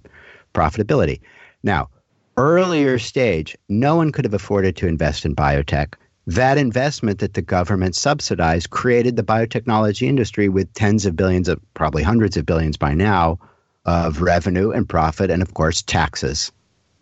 profitability. 0.54 1.20
Now, 1.62 1.88
earlier 2.36 2.98
stage, 2.98 3.56
no 3.68 3.96
one 3.96 4.12
could 4.12 4.24
have 4.24 4.34
afforded 4.34 4.76
to 4.76 4.86
invest 4.86 5.24
in 5.24 5.34
biotech. 5.34 5.94
That 6.26 6.58
investment 6.58 7.18
that 7.18 7.34
the 7.34 7.42
government 7.42 7.96
subsidized 7.96 8.70
created 8.70 9.16
the 9.16 9.22
biotechnology 9.22 10.06
industry 10.06 10.48
with 10.48 10.72
tens 10.74 11.06
of 11.06 11.16
billions 11.16 11.48
of, 11.48 11.60
probably 11.74 12.02
hundreds 12.02 12.36
of 12.36 12.46
billions 12.46 12.76
by 12.76 12.94
now, 12.94 13.38
of 13.86 14.20
revenue 14.20 14.70
and 14.70 14.88
profit, 14.88 15.30
and 15.30 15.42
of 15.42 15.54
course, 15.54 15.82
taxes 15.82 16.52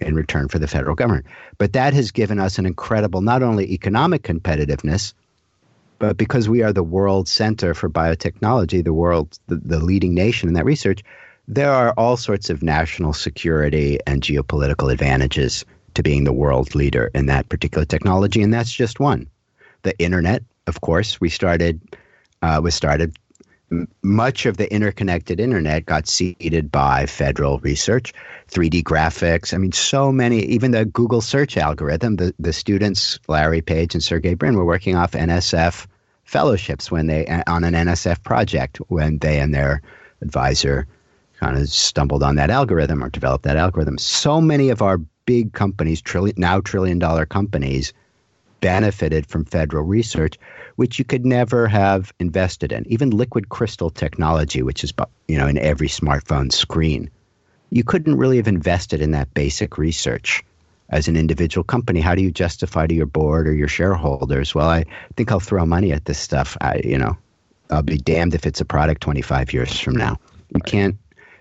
in 0.01 0.15
return 0.15 0.49
for 0.49 0.61
the 0.61 0.69
federal 0.69 0.95
government. 0.95 1.27
But 1.59 1.73
that 1.73 1.93
has 1.93 2.13
given 2.13 2.39
us 2.39 2.59
an 2.59 2.67
incredible, 2.67 3.21
not 3.21 3.43
only 3.43 3.73
economic 3.73 4.23
competitiveness, 4.23 5.13
but 5.99 6.17
because 6.17 6.49
we 6.49 6.63
are 6.63 6.73
the 6.73 6.83
world 6.83 7.29
center 7.29 7.75
for 7.75 7.89
biotechnology, 7.91 8.85
the 8.85 8.93
world, 8.93 9.39
the, 9.47 9.57
the 9.57 9.81
leading 9.81 10.15
nation 10.15 10.49
in 10.49 10.55
that 10.55 10.65
research, 10.65 11.03
there 11.47 11.73
are 11.73 11.95
all 11.97 12.17
sorts 12.17 12.51
of 12.51 12.63
national 12.63 13.13
security 13.13 13.99
and 14.07 14.23
geopolitical 14.23 14.93
advantages 14.93 15.65
to 15.95 16.03
being 16.03 16.25
the 16.25 16.33
world 16.33 16.75
leader 16.75 17.11
in 17.15 17.27
that 17.27 17.49
particular 17.49 17.85
technology, 17.85 18.43
and 18.43 18.53
that's 18.53 18.73
just 18.73 19.01
one. 19.01 19.27
The 19.83 19.99
internet, 19.99 20.43
of 20.67 20.81
course, 20.83 21.21
we 21.21 21.29
started 21.29 21.81
uh, 22.43 22.61
was 22.63 22.75
started. 22.75 23.17
Much 24.03 24.47
of 24.47 24.57
the 24.57 24.73
interconnected 24.73 25.41
internet 25.41 25.87
got 25.87 26.09
seeded 26.09 26.73
by 26.73 27.07
federal 27.07 27.59
research, 27.61 28.13
3D 28.51 28.83
graphics. 28.83 29.53
I 29.53 29.59
mean, 29.59 29.73
so 29.73 30.11
many. 30.11 30.41
Even 30.41 30.71
the 30.71 30.85
Google 30.85 31.21
search 31.21 31.57
algorithm. 31.57 32.17
The 32.17 32.35
the 32.39 32.53
students, 32.53 33.19
Larry 33.29 33.61
Page 33.61 33.95
and 33.95 34.03
Sergey 34.03 34.35
Brin, 34.35 34.57
were 34.57 34.65
working 34.65 34.97
off 34.97 35.13
NSF 35.13 35.87
fellowships 36.25 36.91
when 36.91 37.07
they 37.07 37.27
uh, 37.27 37.43
on 37.47 37.65
an 37.65 37.75
NSF 37.75 38.23
project 38.23 38.79
when 38.89 39.19
they 39.19 39.41
and 39.41 39.55
their 39.55 39.83
advisor 40.23 40.87
kind 41.39 41.57
of 41.57 41.69
stumbled 41.69 42.23
on 42.23 42.37
that 42.37 42.51
algorithm 42.51 43.03
or 43.03 43.09
developed 43.09 43.45
that 43.45 43.57
algorithm. 43.57 43.99
So 43.99 44.41
many 44.41 44.71
of 44.71 44.83
our 44.83 44.99
big 45.25 45.53
companies, 45.53 46.01
trillion, 46.01 46.35
now 46.39 46.61
trillion 46.61 46.99
dollar 46.99 47.27
companies, 47.27 47.93
benefited 48.61 49.27
from 49.27 49.44
federal 49.44 49.85
research, 49.85 50.38
which 50.77 50.99
you 50.99 51.05
could 51.05 51.25
never 51.25 51.66
have 51.66 52.12
invested 52.18 52.73
in. 52.73 52.87
Even 52.88 53.11
liquid 53.11 53.49
crystal 53.49 53.90
technology, 53.90 54.62
which 54.62 54.85
is 54.85 54.92
you 55.29 55.38
know 55.38 55.47
in 55.47 55.59
every 55.59 55.88
smartphone 55.88 56.53
screen, 56.53 57.11
you 57.71 57.85
couldn't 57.85 58.16
really 58.16 58.37
have 58.37 58.49
invested 58.49 59.01
in 59.01 59.11
that 59.12 59.33
basic 59.35 59.79
research 59.79 60.42
as 60.90 61.09
an 61.09 61.16
individual 61.16 61.64
company. 61.64 62.01
How 62.01 62.14
do 62.14 62.23
you 62.23 62.31
justify 62.31 62.87
to 62.87 62.94
your 62.94 63.07
board 63.07 63.47
or 63.47 63.55
your 63.55 63.68
shareholders? 63.68 64.55
Well, 64.55 64.68
I 64.68 64.85
think 65.16 65.31
I'll 65.31 65.40
throw 65.40 65.66
money 65.66 65.92
at 65.92 66.07
this 66.07 66.18
stuff. 66.18 66.57
I, 66.61 66.81
you 66.85 66.99
know, 66.99 67.16
I'll 67.71 67.83
be 67.83 67.99
damned 67.99 68.35
if 68.35 68.47
it's 68.47 68.61
a 68.61 68.64
product 68.64 69.03
25 69.03 69.53
years 69.53 69.79
from 69.79 69.97
now. 69.97 70.18
You 70.55 70.62
can't 70.62 70.97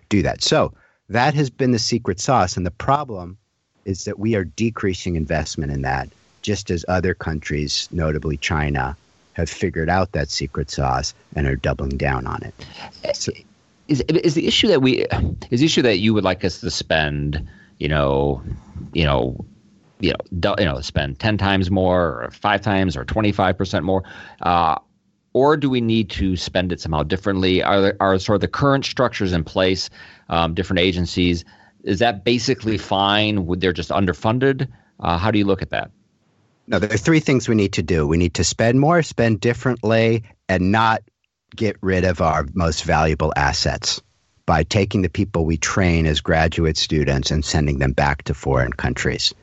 do 0.10 0.22
that. 0.24 0.44
So 0.44 0.74
that 1.10 1.34
has 1.34 1.50
been 1.50 1.72
the 1.72 1.80
secret 1.80 2.20
sauce. 2.20 2.58
And 2.58 2.66
the 2.66 2.72
problem 2.72 3.38
is 3.86 4.04
that 4.04 4.20
we 4.20 4.36
are 4.36 4.44
decreasing 4.44 5.16
investment 5.16 5.72
in 5.72 5.82
that, 5.84 6.10
just 6.48 6.72
as 6.72 6.86
other 6.88 7.14
countries, 7.14 7.90
notably 7.92 8.38
China, 8.38 8.96
have 9.34 9.50
figured 9.50 9.90
out 9.90 10.14
that 10.14 10.30
secret 10.30 10.72
sauce 10.72 11.14
and 11.36 11.46
are 11.46 11.58
doubling 11.58 11.98
down 11.98 12.26
on 12.26 12.42
it. 12.42 12.54
So, 13.14 13.34
is 13.90 14.00
is 14.00 14.34
the 14.34 14.48
issue 14.48 14.70
that 14.70 14.82
we 14.82 15.06
is 15.52 15.60
the 15.60 15.66
issue 15.66 15.82
that 15.82 15.98
you 15.98 16.14
would 16.14 16.24
like 16.24 16.46
us 16.46 16.62
to 16.62 16.72
spend, 16.72 17.46
you 17.80 17.90
know, 17.90 18.42
you 18.94 19.04
know, 19.04 19.46
you 20.00 20.14
know, 20.14 20.56
you 20.58 20.64
know, 20.64 20.80
spend 20.80 21.20
ten 21.20 21.38
times 21.38 21.70
more, 21.70 22.24
or 22.24 22.32
five 22.32 22.62
times, 22.62 22.96
or 22.96 23.04
twenty 23.04 23.34
five 23.34 23.58
percent 23.58 23.84
more, 23.84 24.04
uh, 24.42 24.80
or 25.34 25.58
do 25.58 25.70
we 25.70 25.82
need 25.82 26.10
to 26.12 26.38
spend 26.38 26.72
it 26.72 26.80
somehow 26.80 27.04
differently? 27.04 27.62
Are 27.62 27.82
there, 27.82 27.98
are 28.00 28.18
sort 28.20 28.36
of 28.36 28.42
the 28.42 28.48
current 28.48 28.86
structures 28.86 29.34
in 29.34 29.44
place, 29.44 29.90
um, 30.30 30.54
different 30.54 30.80
agencies? 30.80 31.44
Is 31.84 32.00
that 32.00 32.24
basically 32.24 32.78
fine? 32.78 33.46
Would 33.48 33.60
they're 33.60 33.74
just 33.74 33.90
underfunded? 33.90 34.70
Uh, 35.02 35.18
how 35.18 35.30
do 35.30 35.40
you 35.40 35.46
look 35.46 35.62
at 35.62 35.72
that? 35.72 35.92
No, 36.68 36.80
there 36.80 36.94
are 36.94 36.98
three 36.98 37.22
things 37.22 37.48
we 37.48 37.56
need 37.56 37.74
to 37.74 37.84
do. 37.84 38.06
We 38.06 38.18
need 38.18 38.34
to 38.34 38.44
spend 38.44 38.80
more, 38.80 39.02
spend 39.02 39.40
differently, 39.40 40.24
and 40.50 40.72
not 40.72 41.02
get 41.56 41.78
rid 41.82 42.04
of 42.04 42.20
our 42.20 42.46
most 42.54 42.84
valuable 42.84 43.32
assets. 43.38 44.02
by 44.48 44.64
taking 44.64 45.02
the 45.04 45.10
people 45.10 45.46
we 45.46 45.58
train 45.58 46.08
as 46.08 46.22
graduate 46.22 46.78
students 46.78 47.30
and 47.30 47.46
sending 47.46 47.78
them 47.80 47.92
back 47.92 48.24
to 48.24 48.34
foreign 48.34 48.72
countries. 48.74 49.34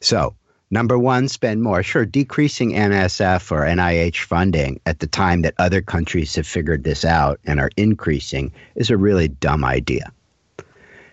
So, 0.00 0.34
number 0.70 0.98
one, 0.98 1.28
spend 1.28 1.62
more. 1.62 1.82
Sure, 1.82 2.04
decreasing 2.04 2.72
NSF 2.72 3.50
or 3.52 3.64
NIH 3.64 4.24
funding 4.24 4.80
at 4.84 4.98
the 4.98 5.06
time 5.06 5.42
that 5.42 5.54
other 5.58 5.80
countries 5.80 6.34
have 6.34 6.46
figured 6.46 6.84
this 6.84 7.04
out 7.04 7.38
and 7.44 7.60
are 7.60 7.70
increasing 7.76 8.52
is 8.74 8.90
a 8.90 8.96
really 8.96 9.28
dumb 9.28 9.64
idea. 9.64 10.12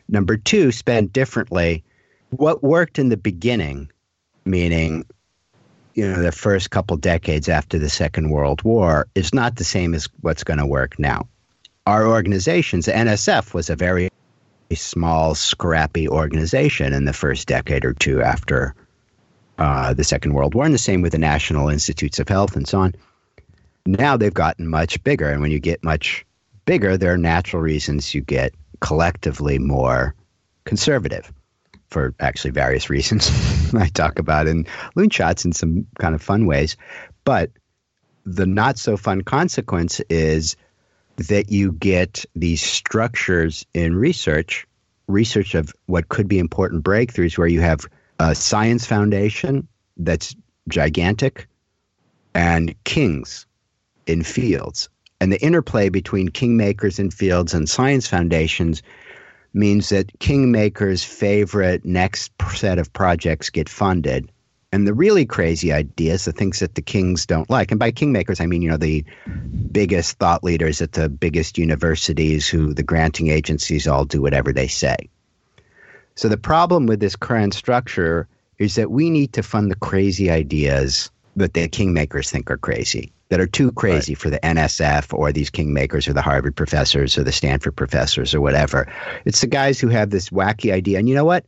Number 0.09 0.37
two, 0.37 0.71
spend 0.71 1.13
differently. 1.13 1.83
What 2.31 2.63
worked 2.63 2.97
in 2.97 3.09
the 3.09 3.17
beginning, 3.17 3.91
meaning 4.43 5.05
you 5.95 6.07
know 6.07 6.21
the 6.21 6.31
first 6.31 6.69
couple 6.69 6.97
decades 6.97 7.49
after 7.49 7.79
the 7.79 7.89
Second 7.89 8.29
World 8.29 8.61
War, 8.63 9.07
is 9.15 9.33
not 9.33 9.55
the 9.55 9.63
same 9.63 9.95
as 9.95 10.07
what's 10.21 10.43
going 10.43 10.59
to 10.59 10.65
work 10.65 10.99
now. 10.99 11.27
Our 11.87 12.05
organizations, 12.05 12.87
NSF, 12.87 13.53
was 13.53 13.69
a 13.69 13.75
very 13.75 14.09
small, 14.73 15.35
scrappy 15.35 16.07
organization 16.09 16.91
in 16.93 17.05
the 17.05 17.13
first 17.13 17.47
decade 17.47 17.85
or 17.85 17.93
two 17.93 18.21
after 18.21 18.75
uh, 19.57 19.93
the 19.93 20.03
Second 20.03 20.33
World 20.33 20.53
War, 20.53 20.65
and 20.65 20.73
the 20.73 20.79
same 20.79 21.01
with 21.01 21.13
the 21.13 21.17
National 21.17 21.69
Institutes 21.69 22.19
of 22.19 22.27
Health 22.27 22.57
and 22.57 22.67
so 22.67 22.81
on. 22.81 22.93
Now 23.85 24.17
they've 24.17 24.33
gotten 24.33 24.67
much 24.67 25.01
bigger, 25.03 25.29
and 25.29 25.41
when 25.41 25.51
you 25.51 25.59
get 25.59 25.83
much 25.83 26.25
bigger, 26.65 26.97
there 26.97 27.13
are 27.13 27.17
natural 27.17 27.61
reasons 27.61 28.13
you 28.13 28.21
get 28.21 28.53
collectively 28.81 29.59
more 29.59 30.13
conservative 30.65 31.31
for 31.87 32.13
actually 32.19 32.51
various 32.51 32.89
reasons 32.89 33.29
I 33.77 33.87
talk 33.87 34.19
about 34.19 34.47
in 34.47 34.65
Loonshots 34.95 35.45
in 35.45 35.51
some 35.51 35.85
kind 35.99 36.15
of 36.15 36.21
fun 36.21 36.45
ways. 36.45 36.77
But 37.23 37.51
the 38.25 38.45
not 38.45 38.77
so 38.77 38.97
fun 38.97 39.21
consequence 39.21 39.99
is 40.09 40.55
that 41.17 41.51
you 41.51 41.71
get 41.73 42.25
these 42.35 42.61
structures 42.61 43.65
in 43.73 43.95
research, 43.95 44.67
research 45.07 45.55
of 45.55 45.73
what 45.85 46.09
could 46.09 46.27
be 46.27 46.39
important 46.39 46.83
breakthroughs, 46.83 47.37
where 47.37 47.47
you 47.47 47.61
have 47.61 47.85
a 48.19 48.35
science 48.35 48.85
foundation 48.85 49.67
that's 49.97 50.35
gigantic 50.67 51.47
and 52.33 52.75
kings 52.83 53.45
in 54.07 54.23
fields. 54.23 54.89
And 55.21 55.31
the 55.31 55.41
interplay 55.41 55.89
between 55.89 56.29
kingmakers 56.29 56.99
in 56.99 57.09
fields 57.09 57.53
and 57.53 57.69
science 57.69 58.07
foundations 58.07 58.83
means 59.55 59.89
that 59.89 60.19
kingmakers' 60.19 61.05
favorite 61.05 61.85
next 61.85 62.31
set 62.53 62.77
of 62.77 62.91
projects 62.93 63.49
get 63.49 63.69
funded. 63.69 64.29
And 64.71 64.85
the 64.85 64.93
really 64.93 65.25
crazy 65.25 65.71
ideas, 65.71 66.25
the 66.25 66.33
things 66.33 66.59
that 66.59 66.75
the 66.75 66.81
kings 66.81 67.25
don't 67.25 67.49
like, 67.49 67.71
and 67.71 67.79
by 67.79 67.91
kingmakers, 67.91 68.41
I 68.41 68.45
mean, 68.45 68.61
you 68.61 68.69
know, 68.69 68.77
the 68.77 69.05
biggest 69.71 70.17
thought 70.17 70.43
leaders 70.43 70.81
at 70.81 70.91
the 70.91 71.07
biggest 71.07 71.57
universities 71.57 72.47
who 72.47 72.73
the 72.73 72.83
granting 72.83 73.29
agencies 73.29 73.87
all 73.87 74.03
do 74.03 74.21
whatever 74.21 74.51
they 74.51 74.67
say. 74.67 74.97
So 76.15 76.27
the 76.27 76.37
problem 76.37 76.87
with 76.87 76.99
this 76.99 77.15
current 77.15 77.53
structure 77.53 78.27
is 78.57 78.75
that 78.75 78.91
we 78.91 79.09
need 79.09 79.33
to 79.33 79.43
fund 79.43 79.71
the 79.71 79.75
crazy 79.75 80.29
ideas 80.29 81.09
that 81.37 81.53
the 81.53 81.67
kingmakers 81.69 82.29
think 82.29 82.51
are 82.51 82.57
crazy 82.57 83.11
that 83.29 83.39
are 83.39 83.47
too 83.47 83.71
crazy 83.71 84.13
right. 84.13 84.21
for 84.21 84.29
the 84.29 84.39
NSF 84.39 85.13
or 85.17 85.31
these 85.31 85.49
kingmakers 85.49 86.07
or 86.07 86.13
the 86.13 86.21
Harvard 86.21 86.55
professors 86.55 87.17
or 87.17 87.23
the 87.23 87.31
Stanford 87.31 87.75
professors 87.75 88.35
or 88.35 88.41
whatever. 88.41 88.91
It's 89.25 89.41
the 89.41 89.47
guys 89.47 89.79
who 89.79 89.89
have 89.89 90.11
this 90.11 90.29
wacky 90.29 90.71
idea. 90.71 90.99
And 90.99 91.09
you 91.09 91.15
know 91.15 91.25
what? 91.25 91.45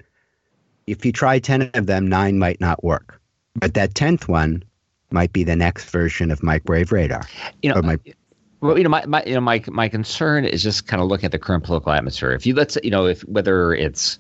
If 0.88 1.06
you 1.06 1.12
try 1.12 1.38
10 1.40 1.70
of 1.74 1.86
them, 1.86 2.08
nine 2.08 2.40
might 2.40 2.60
not 2.60 2.84
work. 2.84 3.20
But 3.56 3.74
that 3.76 3.94
10th 3.94 4.28
one 4.28 4.63
might 5.12 5.34
be 5.34 5.44
the 5.44 5.56
next 5.56 5.90
version 5.90 6.32
of 6.32 6.42
microwave 6.42 6.92
radar. 6.92 7.24
You 7.62 7.74
know, 7.74 7.82
my, 7.82 7.94
uh, 7.94 8.12
well, 8.60 8.78
you 8.78 8.84
know, 8.84 8.90
my, 8.90 9.06
my, 9.06 9.24
you 9.26 9.36
know, 9.36 9.42
my, 9.42 9.63
my 9.68 9.88
concern 9.88 10.46
is 10.46 10.63
just 10.63 10.88
kind 10.88 11.02
of 11.02 11.08
looking 11.08 11.26
at 11.26 11.32
the 11.32 11.40
current 11.40 11.63
political 11.63 11.92
atmosphere. 11.92 12.32
If 12.32 12.46
you 12.46 12.56
let's, 12.56 12.78
you 12.84 12.90
know, 12.90 13.06
if 13.06 13.22
whether 13.22 13.74
it's, 13.74 14.18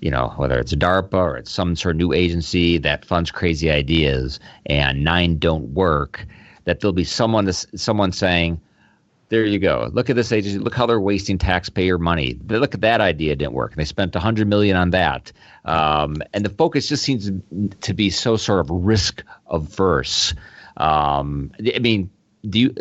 you 0.00 0.10
know, 0.10 0.32
whether 0.36 0.58
it's 0.58 0.72
a 0.72 0.76
DARPA 0.76 1.14
or 1.14 1.36
it's 1.36 1.50
some 1.50 1.74
sort 1.74 1.96
of 1.96 1.98
new 1.98 2.12
agency 2.12 2.78
that 2.78 3.04
funds 3.04 3.32
crazy 3.32 3.70
ideas 3.70 4.38
and 4.66 5.02
nine 5.02 5.38
don't 5.38 5.74
work, 5.74 6.24
that 6.64 6.80
there'll 6.80 6.92
be 6.92 7.04
someone 7.04 7.50
someone 7.52 8.12
saying, 8.12 8.60
"There 9.28 9.44
you 9.44 9.58
go. 9.58 9.90
Look 9.92 10.10
at 10.10 10.16
this 10.16 10.32
agency. 10.32 10.58
Look 10.58 10.74
how 10.74 10.86
they're 10.86 11.00
wasting 11.00 11.38
taxpayer 11.38 11.98
money. 11.98 12.38
Look 12.48 12.74
at 12.74 12.80
that 12.80 13.00
idea 13.00 13.36
didn't 13.36 13.54
work. 13.54 13.74
They 13.74 13.84
spent 13.84 14.14
hundred 14.14 14.48
million 14.48 14.76
on 14.76 14.90
that." 14.90 15.32
Um, 15.64 16.16
and 16.32 16.44
the 16.44 16.50
focus 16.50 16.88
just 16.88 17.02
seems 17.02 17.30
to 17.80 17.94
be 17.94 18.10
so 18.10 18.36
sort 18.36 18.60
of 18.60 18.70
risk 18.70 19.22
averse. 19.50 20.34
Um, 20.76 21.52
I 21.74 21.78
mean, 21.78 22.10
do 22.48 22.58
you 22.58 22.74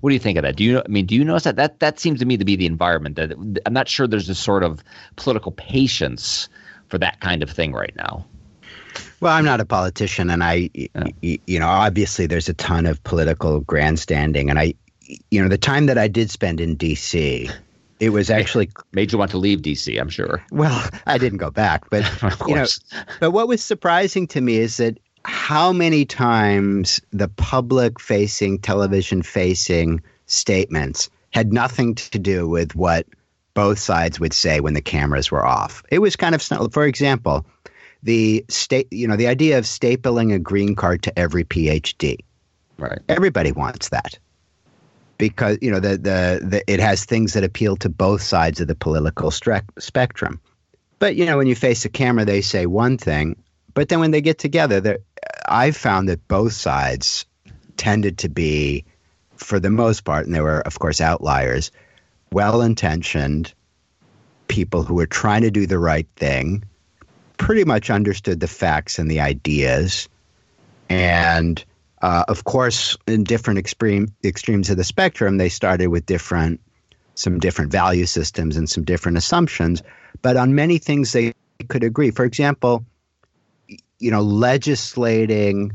what 0.00 0.10
do 0.10 0.14
you 0.14 0.20
think 0.20 0.36
of 0.36 0.42
that 0.42 0.56
do 0.56 0.64
you 0.64 0.78
i 0.78 0.88
mean 0.88 1.06
do 1.06 1.14
you 1.14 1.24
notice 1.24 1.44
that 1.44 1.56
that 1.56 1.80
that 1.80 1.98
seems 1.98 2.20
to 2.20 2.26
me 2.26 2.36
to 2.36 2.44
be 2.44 2.56
the 2.56 2.66
environment 2.66 3.16
that 3.16 3.32
i'm 3.64 3.72
not 3.72 3.88
sure 3.88 4.06
there's 4.06 4.28
a 4.28 4.34
sort 4.34 4.62
of 4.62 4.84
political 5.16 5.52
patience 5.52 6.48
for 6.88 6.98
that 6.98 7.20
kind 7.20 7.42
of 7.42 7.50
thing 7.50 7.72
right 7.72 7.94
now 7.96 8.24
well, 9.20 9.32
I'm 9.32 9.44
not 9.44 9.60
a 9.60 9.64
politician, 9.64 10.30
and 10.30 10.44
I, 10.44 10.70
you 11.22 11.58
know, 11.58 11.68
obviously 11.68 12.26
there's 12.26 12.48
a 12.48 12.54
ton 12.54 12.86
of 12.86 13.02
political 13.04 13.60
grandstanding, 13.60 14.50
and 14.50 14.58
I, 14.58 14.74
you 15.30 15.42
know, 15.42 15.48
the 15.48 15.58
time 15.58 15.86
that 15.86 15.98
I 15.98 16.08
did 16.08 16.30
spend 16.30 16.60
in 16.60 16.74
D.C., 16.74 17.48
it 17.98 18.10
was 18.10 18.28
actually 18.28 18.70
made 18.92 19.10
you 19.10 19.18
want 19.18 19.30
to 19.30 19.38
leave 19.38 19.60
DC. 19.60 19.98
I'm 19.98 20.10
sure. 20.10 20.44
Well, 20.50 20.86
I 21.06 21.16
didn't 21.16 21.38
go 21.38 21.50
back, 21.50 21.88
but 21.88 22.04
you 22.46 22.54
know, 22.54 22.66
but 23.20 23.30
what 23.30 23.48
was 23.48 23.64
surprising 23.64 24.26
to 24.28 24.40
me 24.40 24.56
is 24.56 24.76
that 24.76 24.98
how 25.24 25.72
many 25.72 26.04
times 26.04 27.00
the 27.12 27.28
public-facing, 27.28 28.60
television-facing 28.60 30.02
statements 30.26 31.10
had 31.30 31.52
nothing 31.52 31.94
to 31.94 32.18
do 32.18 32.48
with 32.48 32.74
what 32.74 33.06
both 33.54 33.78
sides 33.78 34.20
would 34.20 34.34
say 34.34 34.60
when 34.60 34.74
the 34.74 34.82
cameras 34.82 35.30
were 35.30 35.44
off. 35.44 35.82
It 35.90 36.00
was 36.00 36.14
kind 36.14 36.34
of, 36.34 36.42
for 36.72 36.84
example, 36.84 37.46
the 38.06 38.44
state, 38.48 38.86
you 38.92 39.06
know, 39.06 39.16
the 39.16 39.26
idea 39.26 39.58
of 39.58 39.64
stapling 39.64 40.32
a 40.32 40.38
green 40.38 40.76
card 40.76 41.02
to 41.02 41.18
every 41.18 41.44
PhD. 41.44 42.18
Right. 42.78 43.00
Everybody 43.08 43.52
wants 43.52 43.88
that 43.88 44.18
because 45.18 45.58
you 45.60 45.70
know 45.70 45.80
the, 45.80 45.96
the 45.96 46.40
the 46.42 46.62
it 46.72 46.78
has 46.78 47.04
things 47.04 47.32
that 47.32 47.42
appeal 47.42 47.76
to 47.76 47.88
both 47.88 48.22
sides 48.22 48.60
of 48.60 48.68
the 48.68 48.74
political 48.74 49.30
stre- 49.30 49.68
spectrum. 49.78 50.40
But 50.98 51.16
you 51.16 51.26
know, 51.26 51.36
when 51.36 51.48
you 51.48 51.56
face 51.56 51.84
a 51.84 51.88
camera, 51.88 52.24
they 52.24 52.42
say 52.42 52.66
one 52.66 52.96
thing, 52.96 53.36
but 53.74 53.88
then 53.88 53.98
when 53.98 54.12
they 54.12 54.20
get 54.20 54.38
together, 54.38 54.98
I've 55.48 55.76
found 55.76 56.08
that 56.08 56.26
both 56.28 56.52
sides 56.52 57.26
tended 57.76 58.18
to 58.18 58.28
be, 58.28 58.84
for 59.36 59.58
the 59.58 59.70
most 59.70 60.04
part, 60.04 60.26
and 60.26 60.34
there 60.34 60.44
were 60.44 60.60
of 60.60 60.78
course 60.78 61.00
outliers, 61.00 61.72
well-intentioned 62.30 63.52
people 64.46 64.84
who 64.84 64.94
were 64.94 65.06
trying 65.06 65.42
to 65.42 65.50
do 65.50 65.66
the 65.66 65.78
right 65.78 66.06
thing 66.14 66.62
pretty 67.36 67.64
much 67.64 67.90
understood 67.90 68.40
the 68.40 68.48
facts 68.48 68.98
and 68.98 69.10
the 69.10 69.20
ideas. 69.20 70.08
And 70.88 71.64
uh, 72.02 72.24
of 72.28 72.44
course, 72.44 72.96
in 73.06 73.24
different 73.24 73.58
extreme 73.58 74.08
extremes 74.24 74.70
of 74.70 74.76
the 74.76 74.84
spectrum, 74.84 75.38
they 75.38 75.48
started 75.48 75.88
with 75.88 76.06
different 76.06 76.60
some 77.14 77.38
different 77.38 77.72
value 77.72 78.06
systems 78.06 78.56
and 78.56 78.68
some 78.68 78.84
different 78.84 79.16
assumptions. 79.16 79.82
But 80.20 80.36
on 80.36 80.54
many 80.54 80.78
things, 80.78 81.12
they 81.12 81.32
could 81.68 81.82
agree. 81.82 82.10
For 82.10 82.24
example, 82.24 82.84
you 83.98 84.10
know, 84.10 84.20
legislating 84.20 85.72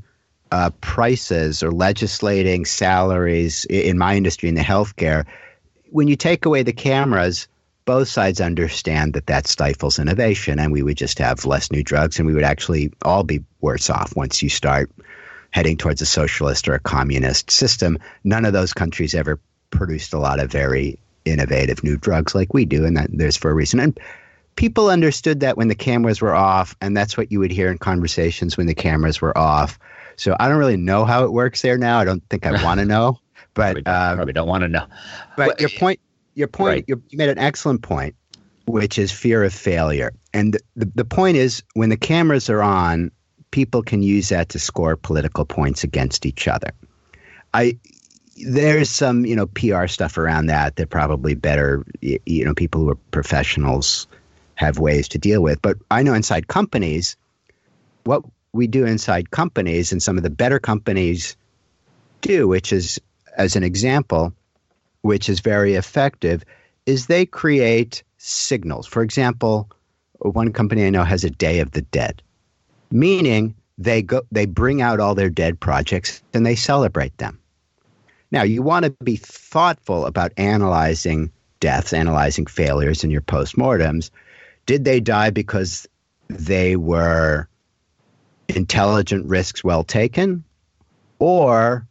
uh, 0.51 0.69
prices 0.81 1.63
or 1.63 1.71
legislating 1.71 2.65
salaries 2.65 3.65
in 3.65 3.97
my 3.97 4.15
industry 4.15 4.49
in 4.49 4.55
the 4.55 4.61
healthcare. 4.61 5.25
When 5.89 6.07
you 6.07 6.15
take 6.15 6.45
away 6.45 6.63
the 6.63 6.73
cameras, 6.73 7.47
both 7.85 8.07
sides 8.07 8.39
understand 8.39 9.13
that 9.13 9.27
that 9.27 9.47
stifles 9.47 9.99
innovation 9.99 10.59
and 10.59 10.71
we 10.71 10.83
would 10.83 10.97
just 10.97 11.17
have 11.19 11.45
less 11.45 11.71
new 11.71 11.83
drugs 11.83 12.17
and 12.17 12.27
we 12.27 12.33
would 12.33 12.43
actually 12.43 12.91
all 13.03 13.23
be 13.23 13.43
worse 13.61 13.89
off 13.89 14.15
once 14.15 14.41
you 14.41 14.49
start 14.49 14.91
heading 15.51 15.77
towards 15.77 16.01
a 16.01 16.05
socialist 16.05 16.67
or 16.67 16.73
a 16.73 16.79
communist 16.79 17.51
system. 17.51 17.97
None 18.23 18.45
of 18.45 18.53
those 18.53 18.73
countries 18.73 19.13
ever 19.13 19.39
produced 19.69 20.13
a 20.13 20.19
lot 20.19 20.39
of 20.39 20.51
very 20.51 20.99
innovative 21.25 21.83
new 21.83 21.97
drugs 21.97 22.33
like 22.33 22.53
we 22.53 22.65
do, 22.65 22.85
and 22.85 22.97
that 22.97 23.09
there's 23.11 23.37
for 23.37 23.51
a 23.51 23.53
reason. 23.53 23.79
And 23.79 23.99
people 24.55 24.89
understood 24.89 25.39
that 25.41 25.57
when 25.57 25.67
the 25.67 25.75
cameras 25.75 26.21
were 26.21 26.33
off, 26.33 26.75
and 26.81 26.95
that's 26.95 27.17
what 27.17 27.31
you 27.31 27.39
would 27.39 27.51
hear 27.51 27.71
in 27.71 27.77
conversations 27.77 28.57
when 28.57 28.67
the 28.67 28.73
cameras 28.73 29.21
were 29.21 29.37
off. 29.37 29.79
So 30.15 30.35
I 30.39 30.47
don't 30.47 30.57
really 30.57 30.77
know 30.77 31.05
how 31.05 31.23
it 31.23 31.31
works 31.31 31.61
there 31.61 31.77
now. 31.77 31.99
I 31.99 32.05
don't 32.05 32.23
think 32.29 32.45
I 32.45 32.63
want 32.63 32.79
to 32.79 32.85
know, 32.95 33.19
but 33.53 33.61
probably 33.63 33.81
don't, 33.81 33.95
um, 33.95 34.15
probably 34.17 34.33
don't 34.33 34.47
want 34.47 34.61
to 34.63 34.67
know. 34.67 34.85
But 35.35 35.47
well, 35.47 35.55
your 35.59 35.69
point 35.79 35.99
your 36.35 36.47
point 36.47 36.67
right. 36.67 36.85
you 36.87 37.17
made 37.17 37.29
an 37.29 37.37
excellent 37.37 37.81
point 37.81 38.15
which 38.65 38.97
is 38.97 39.11
fear 39.11 39.43
of 39.43 39.53
failure. 39.53 40.13
And 40.33 40.57
the, 40.75 40.89
the 40.95 41.05
point 41.05 41.37
is 41.37 41.63
when 41.73 41.89
the 41.89 41.97
cameras 41.97 42.49
are 42.49 42.61
on 42.61 43.11
people 43.51 43.83
can 43.83 44.01
use 44.01 44.29
that 44.29 44.49
to 44.49 44.59
score 44.59 44.95
political 44.95 45.45
points 45.45 45.83
against 45.83 46.25
each 46.25 46.47
other. 46.47 46.71
I 47.53 47.77
there's 48.47 48.89
some 48.89 49.25
you 49.25 49.35
know 49.35 49.45
pr 49.45 49.87
stuff 49.87 50.17
around 50.17 50.45
that 50.45 50.77
that 50.77 50.89
probably 50.89 51.35
better 51.35 51.85
you 52.01 52.45
know 52.45 52.53
people 52.53 52.81
who 52.81 52.89
are 52.89 52.95
professionals 53.11 54.07
have 54.55 54.79
ways 54.79 55.07
to 55.09 55.17
deal 55.17 55.41
with. 55.41 55.61
But 55.61 55.77
i 55.91 56.01
know 56.01 56.13
inside 56.13 56.47
companies 56.47 57.17
what 58.05 58.23
we 58.53 58.67
do 58.67 58.85
inside 58.85 59.31
companies 59.31 59.91
and 59.91 60.01
some 60.01 60.17
of 60.17 60.23
the 60.23 60.29
better 60.29 60.59
companies 60.59 61.35
do 62.21 62.47
which 62.47 62.71
is 62.71 62.99
as 63.37 63.55
an 63.55 63.63
example 63.63 64.33
which 65.01 65.29
is 65.29 65.39
very 65.39 65.75
effective, 65.75 66.43
is 66.85 67.07
they 67.07 67.25
create 67.25 68.03
signals. 68.17 68.87
For 68.87 69.01
example, 69.01 69.69
one 70.19 70.53
company 70.53 70.85
I 70.85 70.89
know 70.89 71.03
has 71.03 71.23
a 71.23 71.29
Day 71.29 71.59
of 71.59 71.71
the 71.71 71.81
Dead, 71.81 72.21
meaning 72.91 73.55
they 73.77 74.01
go 74.01 74.21
they 74.31 74.45
bring 74.45 74.81
out 74.81 74.99
all 74.99 75.15
their 75.15 75.29
dead 75.29 75.59
projects 75.59 76.21
and 76.33 76.45
they 76.45 76.55
celebrate 76.55 77.17
them. 77.17 77.39
Now, 78.31 78.43
you 78.43 78.61
want 78.61 78.85
to 78.85 78.91
be 79.03 79.17
thoughtful 79.17 80.05
about 80.05 80.31
analyzing 80.37 81.31
deaths, 81.59 81.91
analyzing 81.93 82.45
failures 82.45 83.03
in 83.03 83.11
your 83.11 83.21
postmortems. 83.21 84.09
Did 84.65 84.85
they 84.85 84.99
die 84.99 85.31
because 85.31 85.87
they 86.29 86.75
were 86.75 87.47
intelligent 88.47 89.25
risks 89.27 89.63
well 89.63 89.83
taken? 89.83 90.43
Or 91.19 91.87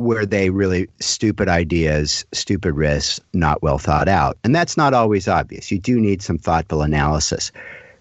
were 0.00 0.24
they 0.24 0.48
really 0.48 0.88
stupid 0.98 1.46
ideas, 1.46 2.24
stupid 2.32 2.74
risks, 2.74 3.20
not 3.34 3.62
well 3.62 3.78
thought 3.78 4.08
out? 4.08 4.38
And 4.42 4.54
that's 4.56 4.78
not 4.78 4.94
always 4.94 5.28
obvious. 5.28 5.70
You 5.70 5.78
do 5.78 6.00
need 6.00 6.22
some 6.22 6.38
thoughtful 6.38 6.80
analysis. 6.80 7.52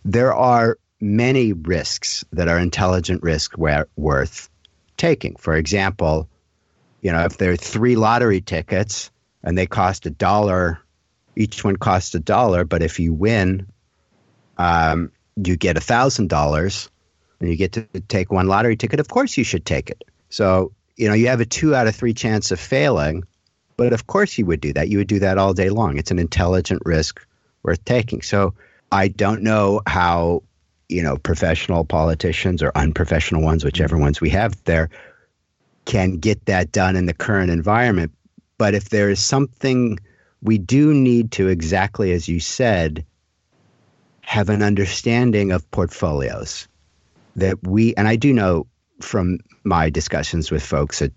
There 0.05 0.33
are 0.33 0.79
many 1.01 1.51
risks 1.51 2.23
that 2.31 2.47
are 2.47 2.57
intelligent 2.57 3.21
risk 3.21 3.57
worth 3.57 4.49
taking. 4.95 5.35
For 5.35 5.55
example, 5.55 6.29
you 7.01 7.12
know, 7.12 7.25
if 7.25 7.38
there 7.38 7.51
are 7.51 7.57
three 7.57 7.97
lottery 7.97 8.39
tickets 8.39 9.12
and 9.43 9.57
they 9.57 9.67
cost 9.67 10.05
a 10.05 10.09
dollar, 10.09 10.79
each 11.35 11.65
one 11.65 11.75
costs 11.75 12.15
a 12.15 12.19
dollar, 12.19 12.63
but 12.63 12.81
if 12.81 12.97
you 13.01 13.13
win, 13.13 13.67
um, 14.57 15.12
you 15.35 15.57
get 15.57 15.75
a 15.75 15.81
thousand 15.81 16.29
dollars 16.29 16.89
and 17.41 17.49
you 17.49 17.57
get 17.57 17.73
to 17.73 17.81
take 18.07 18.31
one 18.31 18.47
lottery 18.47 18.77
ticket, 18.77 19.01
of 19.01 19.09
course 19.09 19.35
you 19.35 19.43
should 19.43 19.65
take 19.65 19.89
it. 19.89 20.01
So, 20.29 20.71
you 20.99 21.07
know, 21.07 21.13
you 21.13 21.27
have 21.27 21.39
a 21.39 21.45
two 21.45 21.73
out 21.73 21.88
of 21.88 21.95
three 21.95 22.13
chance 22.13 22.51
of 22.51 22.59
failing, 22.59 23.23
but 23.77 23.93
of 23.93 24.05
course 24.05 24.38
you 24.38 24.45
would 24.45 24.59
do 24.59 24.73
that. 24.73 24.89
You 24.89 24.97
would 24.97 25.07
do 25.07 25.19
that 25.19 25.38
all 25.38 25.53
day 25.53 25.69
long. 25.69 25.97
It's 25.97 26.12
an 26.12 26.19
intelligent 26.19 26.81
risk 26.85 27.25
worth 27.63 27.83
taking. 27.85 28.21
So 28.21 28.53
I 28.91 29.07
don't 29.07 29.41
know 29.41 29.81
how, 29.88 30.43
you 30.89 31.01
know, 31.01 31.15
professional 31.15 31.85
politicians 31.85 32.62
or 32.62 32.73
unprofessional 32.75 33.41
ones, 33.41 33.63
whichever 33.63 33.95
mm-hmm. 33.95 34.03
ones 34.03 34.19
we 34.19 34.29
have 34.31 34.62
there, 34.65 34.89
can 35.85 36.17
get 36.17 36.45
that 36.47 36.73
done 36.73 36.97
in 36.97 37.05
the 37.05 37.13
current 37.13 37.49
environment. 37.49 38.12
But 38.57 38.75
if 38.75 38.89
there 38.89 39.09
is 39.09 39.23
something 39.23 39.99
we 40.41 40.57
do 40.57 40.93
need 40.93 41.31
to, 41.33 41.47
exactly 41.47 42.12
as 42.12 42.27
you 42.27 42.41
said, 42.41 43.05
have 44.19 44.49
an 44.49 44.62
understanding 44.62 45.53
of 45.53 45.71
portfolios 45.71 46.67
that 47.38 47.65
we, 47.65 47.95
and 47.95 48.05
I 48.05 48.17
do 48.17 48.33
know 48.33 48.67
from 49.01 49.39
my 49.63 49.89
discussions 49.89 50.51
with 50.51 50.63
folks 50.63 51.01
at 51.01 51.12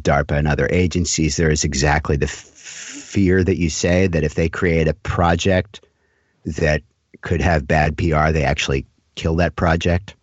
DARPA 0.00 0.38
and 0.38 0.48
other 0.48 0.68
agencies, 0.70 1.36
there 1.36 1.50
is 1.50 1.64
exactly 1.64 2.16
the 2.16 2.26
f- 2.26 2.32
fear 2.32 3.42
that 3.44 3.58
you 3.58 3.70
say 3.70 4.06
that 4.06 4.24
if 4.24 4.34
they 4.34 4.48
create 4.48 4.88
a 4.88 4.94
project 4.94 5.84
that 6.44 6.82
could 7.22 7.40
have 7.40 7.66
bad 7.66 7.96
PR, 7.96 8.30
they 8.30 8.44
actually 8.44 8.86
kill 9.14 9.36
that 9.36 9.56
project. 9.56 10.14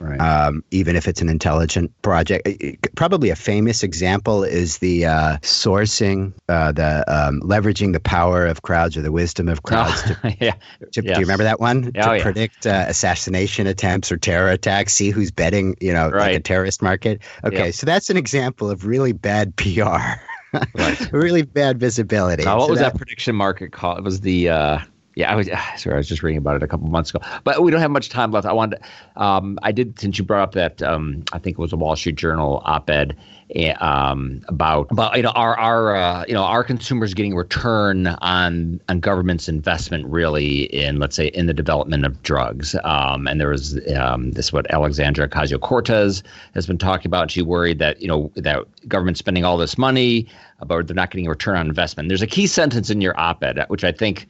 Right. 0.00 0.20
Um, 0.20 0.64
even 0.70 0.96
if 0.96 1.08
it's 1.08 1.20
an 1.20 1.28
intelligent 1.28 1.90
project. 2.02 2.48
Probably 2.96 3.30
a 3.30 3.36
famous 3.36 3.82
example 3.82 4.44
is 4.44 4.78
the 4.78 5.06
uh, 5.06 5.36
sourcing, 5.38 6.32
uh, 6.48 6.72
the 6.72 7.04
um, 7.08 7.40
leveraging 7.40 7.92
the 7.92 8.00
power 8.00 8.46
of 8.46 8.62
crowds 8.62 8.96
or 8.96 9.02
the 9.02 9.12
wisdom 9.12 9.48
of 9.48 9.62
crowds. 9.62 10.02
Oh, 10.06 10.14
to, 10.14 10.36
yeah. 10.40 10.52
To, 10.92 11.02
yes. 11.02 11.04
Do 11.04 11.08
you 11.10 11.20
remember 11.20 11.44
that 11.44 11.60
one? 11.60 11.92
Oh, 11.96 12.08
to 12.08 12.16
yeah. 12.16 12.22
predict 12.22 12.66
uh, 12.66 12.84
assassination 12.88 13.66
attempts 13.66 14.10
or 14.12 14.16
terror 14.16 14.50
attacks, 14.50 14.92
see 14.92 15.10
who's 15.10 15.30
betting, 15.30 15.76
you 15.80 15.92
know, 15.92 16.10
right. 16.10 16.32
like 16.32 16.36
a 16.36 16.40
terrorist 16.40 16.82
market. 16.82 17.22
Okay, 17.44 17.66
yep. 17.66 17.74
so 17.74 17.86
that's 17.86 18.10
an 18.10 18.16
example 18.16 18.70
of 18.70 18.86
really 18.86 19.12
bad 19.12 19.56
PR. 19.56 19.98
right. 20.74 21.12
really 21.12 21.42
bad 21.42 21.80
visibility. 21.80 22.44
Now, 22.44 22.58
what 22.58 22.66
so 22.66 22.70
was 22.70 22.80
that, 22.80 22.92
that, 22.92 22.98
prediction 22.98 23.34
market 23.34 23.72
called? 23.72 23.98
It 23.98 24.04
was 24.04 24.20
the 24.20 24.48
uh, 24.50 24.78
yeah, 25.14 25.30
I 25.30 25.34
was 25.34 25.48
sorry. 25.76 25.94
I 25.94 25.98
was 25.98 26.08
just 26.08 26.22
reading 26.22 26.38
about 26.38 26.56
it 26.56 26.62
a 26.62 26.66
couple 26.66 26.88
months 26.88 27.10
ago, 27.10 27.20
but 27.44 27.62
we 27.62 27.70
don't 27.70 27.80
have 27.80 27.90
much 27.90 28.08
time 28.08 28.32
left. 28.32 28.46
I 28.46 28.52
wanted, 28.52 28.80
um, 29.16 29.58
I 29.62 29.72
did 29.72 29.98
since 29.98 30.18
you 30.18 30.24
brought 30.24 30.42
up 30.42 30.52
that 30.52 30.82
um, 30.82 31.24
I 31.32 31.38
think 31.38 31.58
it 31.58 31.60
was 31.60 31.72
a 31.72 31.76
Wall 31.76 31.96
Street 31.96 32.16
Journal 32.16 32.62
op-ed 32.64 33.16
eh, 33.54 33.72
um, 33.74 34.42
about 34.48 34.90
about 34.90 35.16
you 35.16 35.22
know 35.22 35.30
our 35.30 35.56
our 35.58 35.96
uh, 35.96 36.24
you 36.26 36.34
know 36.34 36.42
our 36.42 36.64
consumers 36.64 37.14
getting 37.14 37.34
return 37.34 38.08
on 38.08 38.80
on 38.88 39.00
government's 39.00 39.48
investment 39.48 40.06
really 40.06 40.64
in 40.74 40.98
let's 40.98 41.16
say 41.16 41.28
in 41.28 41.46
the 41.46 41.54
development 41.54 42.04
of 42.04 42.22
drugs. 42.22 42.74
Um, 42.84 43.26
and 43.28 43.40
there 43.40 43.48
was 43.48 43.78
um, 43.96 44.32
this 44.32 44.52
what 44.52 44.70
Alexandra 44.70 45.28
Ocasio 45.28 45.60
Cortez 45.60 46.22
has 46.54 46.66
been 46.66 46.78
talking 46.78 47.06
about. 47.06 47.30
She 47.30 47.42
worried 47.42 47.78
that 47.78 48.02
you 48.02 48.08
know 48.08 48.30
that 48.34 48.64
government 48.88 49.18
spending 49.18 49.44
all 49.44 49.56
this 49.56 49.78
money, 49.78 50.26
but 50.66 50.86
they're 50.86 50.94
not 50.94 51.10
getting 51.10 51.26
a 51.26 51.30
return 51.30 51.56
on 51.56 51.68
investment. 51.68 52.08
There's 52.08 52.22
a 52.22 52.26
key 52.26 52.46
sentence 52.46 52.90
in 52.90 53.00
your 53.00 53.18
op-ed 53.18 53.64
which 53.68 53.84
I 53.84 53.92
think 53.92 54.26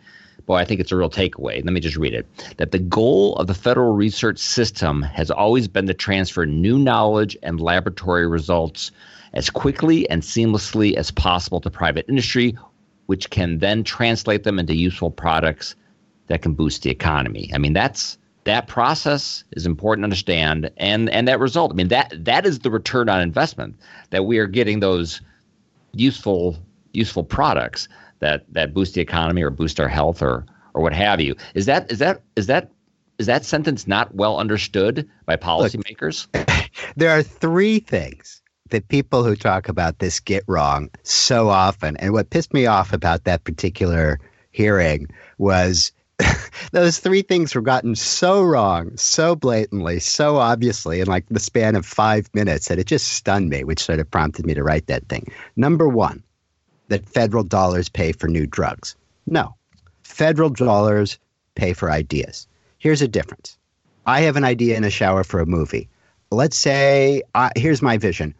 boy, 0.46 0.56
I 0.56 0.64
think 0.64 0.80
it's 0.80 0.92
a 0.92 0.96
real 0.96 1.10
takeaway. 1.10 1.64
Let 1.64 1.72
me 1.72 1.80
just 1.80 1.96
read 1.96 2.14
it. 2.14 2.26
That 2.58 2.72
the 2.72 2.78
goal 2.78 3.36
of 3.36 3.46
the 3.46 3.54
federal 3.54 3.92
research 3.92 4.38
system 4.38 5.02
has 5.02 5.30
always 5.30 5.68
been 5.68 5.86
to 5.86 5.94
transfer 5.94 6.46
new 6.46 6.78
knowledge 6.78 7.36
and 7.42 7.60
laboratory 7.60 8.26
results 8.26 8.90
as 9.32 9.50
quickly 9.50 10.08
and 10.10 10.22
seamlessly 10.22 10.94
as 10.94 11.10
possible 11.10 11.60
to 11.60 11.70
private 11.70 12.06
industry, 12.08 12.56
which 13.06 13.30
can 13.30 13.58
then 13.58 13.84
translate 13.84 14.44
them 14.44 14.58
into 14.58 14.74
useful 14.74 15.10
products 15.10 15.74
that 16.28 16.42
can 16.42 16.54
boost 16.54 16.82
the 16.82 16.90
economy. 16.90 17.50
I 17.54 17.58
mean, 17.58 17.72
that's 17.72 18.18
that 18.44 18.68
process 18.68 19.42
is 19.52 19.66
important 19.66 20.02
to 20.02 20.06
understand 20.06 20.70
and 20.76 21.08
and 21.10 21.26
that 21.28 21.40
result. 21.40 21.72
I 21.72 21.74
mean, 21.74 21.88
that 21.88 22.12
that 22.24 22.46
is 22.46 22.60
the 22.60 22.70
return 22.70 23.08
on 23.08 23.20
investment 23.20 23.76
that 24.10 24.24
we 24.24 24.38
are 24.38 24.46
getting 24.46 24.80
those 24.80 25.20
useful 25.92 26.56
useful 26.92 27.24
products 27.24 27.88
that 28.24 28.46
that 28.54 28.72
boost 28.72 28.94
the 28.94 29.02
economy 29.02 29.42
or 29.42 29.50
boost 29.50 29.78
our 29.78 29.88
health 29.88 30.22
or 30.22 30.46
or 30.72 30.82
what 30.82 30.94
have 30.94 31.20
you. 31.20 31.36
Is 31.54 31.66
that 31.66 31.92
is 31.92 31.98
that 31.98 32.22
is 32.36 32.46
that 32.46 32.70
is 33.18 33.26
that 33.26 33.44
sentence 33.44 33.86
not 33.86 34.14
well 34.14 34.38
understood 34.38 35.08
by 35.26 35.36
policymakers? 35.36 36.26
Look, 36.34 36.70
there 36.96 37.10
are 37.10 37.22
three 37.22 37.78
things 37.80 38.42
that 38.70 38.88
people 38.88 39.24
who 39.24 39.36
talk 39.36 39.68
about 39.68 39.98
this 39.98 40.18
get 40.20 40.42
wrong 40.48 40.88
so 41.02 41.50
often. 41.50 41.96
And 41.98 42.12
what 42.12 42.30
pissed 42.30 42.54
me 42.54 42.66
off 42.66 42.92
about 42.94 43.24
that 43.24 43.44
particular 43.44 44.18
hearing 44.52 45.06
was 45.36 45.92
those 46.72 46.98
three 46.98 47.22
things 47.22 47.54
were 47.54 47.60
gotten 47.60 47.94
so 47.94 48.42
wrong, 48.42 48.96
so 48.96 49.36
blatantly, 49.36 50.00
so 50.00 50.36
obviously 50.36 51.00
in 51.00 51.08
like 51.08 51.26
the 51.28 51.40
span 51.40 51.76
of 51.76 51.84
five 51.84 52.28
minutes 52.32 52.68
that 52.68 52.78
it 52.78 52.86
just 52.86 53.08
stunned 53.08 53.50
me, 53.50 53.64
which 53.64 53.82
sort 53.84 54.00
of 54.00 54.10
prompted 54.10 54.46
me 54.46 54.54
to 54.54 54.62
write 54.62 54.86
that 54.86 55.06
thing. 55.08 55.30
Number 55.56 55.88
one, 55.88 56.22
that 56.88 57.08
federal 57.08 57.44
dollars 57.44 57.88
pay 57.88 58.12
for 58.12 58.28
new 58.28 58.46
drugs. 58.46 58.96
No, 59.26 59.54
federal 60.02 60.50
dollars 60.50 61.18
pay 61.54 61.72
for 61.72 61.90
ideas. 61.90 62.46
Here's 62.78 63.02
a 63.02 63.08
difference. 63.08 63.58
I 64.06 64.20
have 64.22 64.36
an 64.36 64.44
idea 64.44 64.76
in 64.76 64.84
a 64.84 64.90
shower 64.90 65.24
for 65.24 65.40
a 65.40 65.46
movie. 65.46 65.88
Let's 66.30 66.58
say, 66.58 67.22
here's 67.56 67.82
my 67.82 67.96
vision 67.96 68.34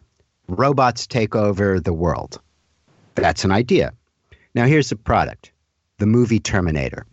robots 0.47 1.07
take 1.07 1.35
over 1.35 1.79
the 1.79 1.93
world. 1.93 2.39
That's 3.15 3.43
an 3.43 3.51
idea. 3.51 3.93
Now, 4.53 4.65
here's 4.65 4.89
the 4.89 4.95
product 4.95 5.51
the 5.97 6.05
movie 6.05 6.39
Terminator. 6.39 7.05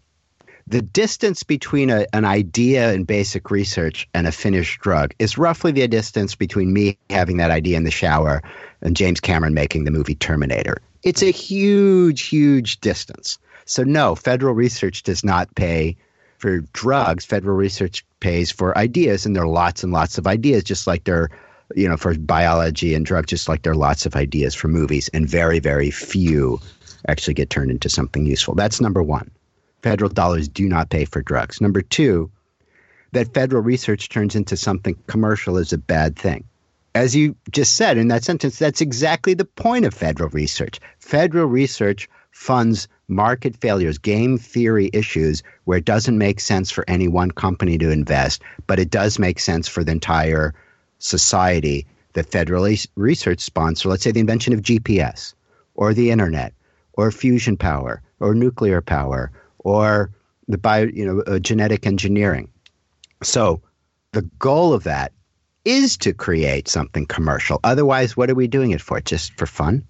The 0.67 0.83
distance 0.83 1.43
between 1.43 1.91
a, 1.91 2.07
an 2.13 2.25
idea 2.25 2.93
in 2.93 3.05
basic 3.05 3.51
research 3.51 4.09
and 4.15 4.27
a 4.27 4.33
finished 4.33 4.81
drug 4.81 5.15
is 5.19 5.39
roughly 5.39 5.73
the 5.73 5.87
distance 5.89 6.35
between 6.35 6.73
me 6.73 6.99
having 7.11 7.37
that 7.39 7.51
idea 7.51 7.77
in 7.77 7.85
the 7.85 7.91
shower 7.91 8.43
and 8.81 8.97
James 8.97 9.21
Cameron 9.21 9.55
making 9.55 9.85
the 9.85 9.91
movie 9.91 10.15
Terminator. 10.15 10.79
It's 11.03 11.23
a 11.23 11.31
huge, 11.31 12.23
huge 12.23 12.81
distance. 12.81 13.39
So, 13.65 13.83
no, 13.83 14.15
federal 14.15 14.55
research 14.55 15.03
does 15.03 15.25
not 15.25 15.55
pay 15.55 15.97
for 16.39 16.61
drugs. 16.73 17.25
Federal 17.25 17.57
research 17.57 18.05
pays 18.21 18.51
for 18.51 18.77
ideas, 18.79 19.27
and 19.27 19.35
there 19.35 19.45
are 19.45 19.49
lots 19.49 19.83
and 19.83 19.93
lots 19.93 20.19
of 20.19 20.27
ideas, 20.27 20.65
just 20.65 20.87
like 20.87 21.05
there, 21.05 21.23
are, 21.23 21.31
you 21.75 21.89
know, 21.89 21.97
for 21.97 22.17
biology 22.17 22.95
and 22.95 23.07
drugs, 23.07 23.31
just 23.31 23.49
like 23.49 23.63
there 23.63 23.73
are 23.73 23.77
lots 23.77 24.07
of 24.07 24.17
ideas 24.17 24.55
for 24.55 24.69
movies, 24.69 25.09
and 25.09 25.29
very, 25.29 25.59
very 25.59 25.91
few 25.91 26.61
actually 27.09 27.35
get 27.35 27.51
turned 27.51 27.71
into 27.71 27.89
something 27.89 28.27
useful. 28.27 28.55
That's 28.55 28.81
number 28.81 29.03
one. 29.03 29.31
Federal 29.83 30.11
dollars 30.11 30.49
do 30.49 30.69
not 30.69 30.91
pay 30.91 31.05
for 31.05 31.23
drugs. 31.23 31.61
Number 31.61 31.83
two, 31.83 32.31
that 33.11 33.35
federal 33.35 33.63
research 33.63 34.09
turns 34.09 34.37
into 34.37 34.57
something 34.57 34.97
commercial 35.09 35.57
is 35.59 35.73
a 35.73 35.79
bad 35.79 36.17
thing 36.17 36.45
as 36.95 37.17
you 37.17 37.35
just 37.51 37.75
said 37.75 37.97
in 37.97 38.09
that 38.09 38.25
sentence, 38.25 38.59
that's 38.59 38.81
exactly 38.81 39.35
the 39.35 39.45
point 39.45 39.85
of 39.85 39.95
federal 39.95 40.29
research. 40.31 40.79
Federal 40.99 41.47
research 41.47 42.09
funds 42.33 42.89
market 43.09 43.57
failures, 43.57 43.99
game 43.99 44.39
theory 44.39 44.91
issues 44.93 45.43
where 45.65 45.79
it 45.79 45.85
doesn't 45.85 46.19
make 46.19 46.41
sense 46.41 46.71
for 46.71 46.85
any 46.89 47.09
one 47.09 47.31
company 47.31 47.79
to 47.79 47.91
invest, 47.91 48.43
but 48.67 48.79
it 48.79 48.91
does 48.91 49.19
make 49.19 49.39
sense 49.39 49.69
for 49.69 49.85
the 49.85 49.93
entire 49.93 50.55
society. 50.99 51.87
The 52.15 52.23
federal 52.23 52.69
research 52.97 53.41
sponsor, 53.41 53.89
let's 53.89 54.03
say 54.03 54.13
the 54.13 54.21
invention 54.21 54.53
of 54.53 54.61
GPS 54.61 55.33
or 55.75 55.95
the 55.95 56.11
internet 56.11 56.53
or 56.95 57.11
fusion 57.11 57.57
power 57.57 58.03
or 58.21 58.35
nuclear 58.35 58.83
power 58.83 59.31
or 59.59 60.11
the 60.49 60.59
bio, 60.59 60.85
you 60.85 61.07
know, 61.07 61.21
uh, 61.23 61.39
genetic 61.39 61.87
engineering. 61.87 62.49
So 63.23 63.63
the 64.13 64.23
goal 64.39 64.75
of 64.75 64.85
that 64.85 65.13
is 65.65 65.97
to 65.99 66.13
create 66.13 66.69
something 66.69 67.07
commercial. 67.07 67.61
Otherwise, 67.65 68.17
what 68.17 68.31
are 68.31 68.35
we 68.35 68.47
doing 68.47 68.71
it 68.73 68.81
for? 68.81 69.01
Just 69.01 69.37
for 69.39 69.47
fun? 69.47 69.85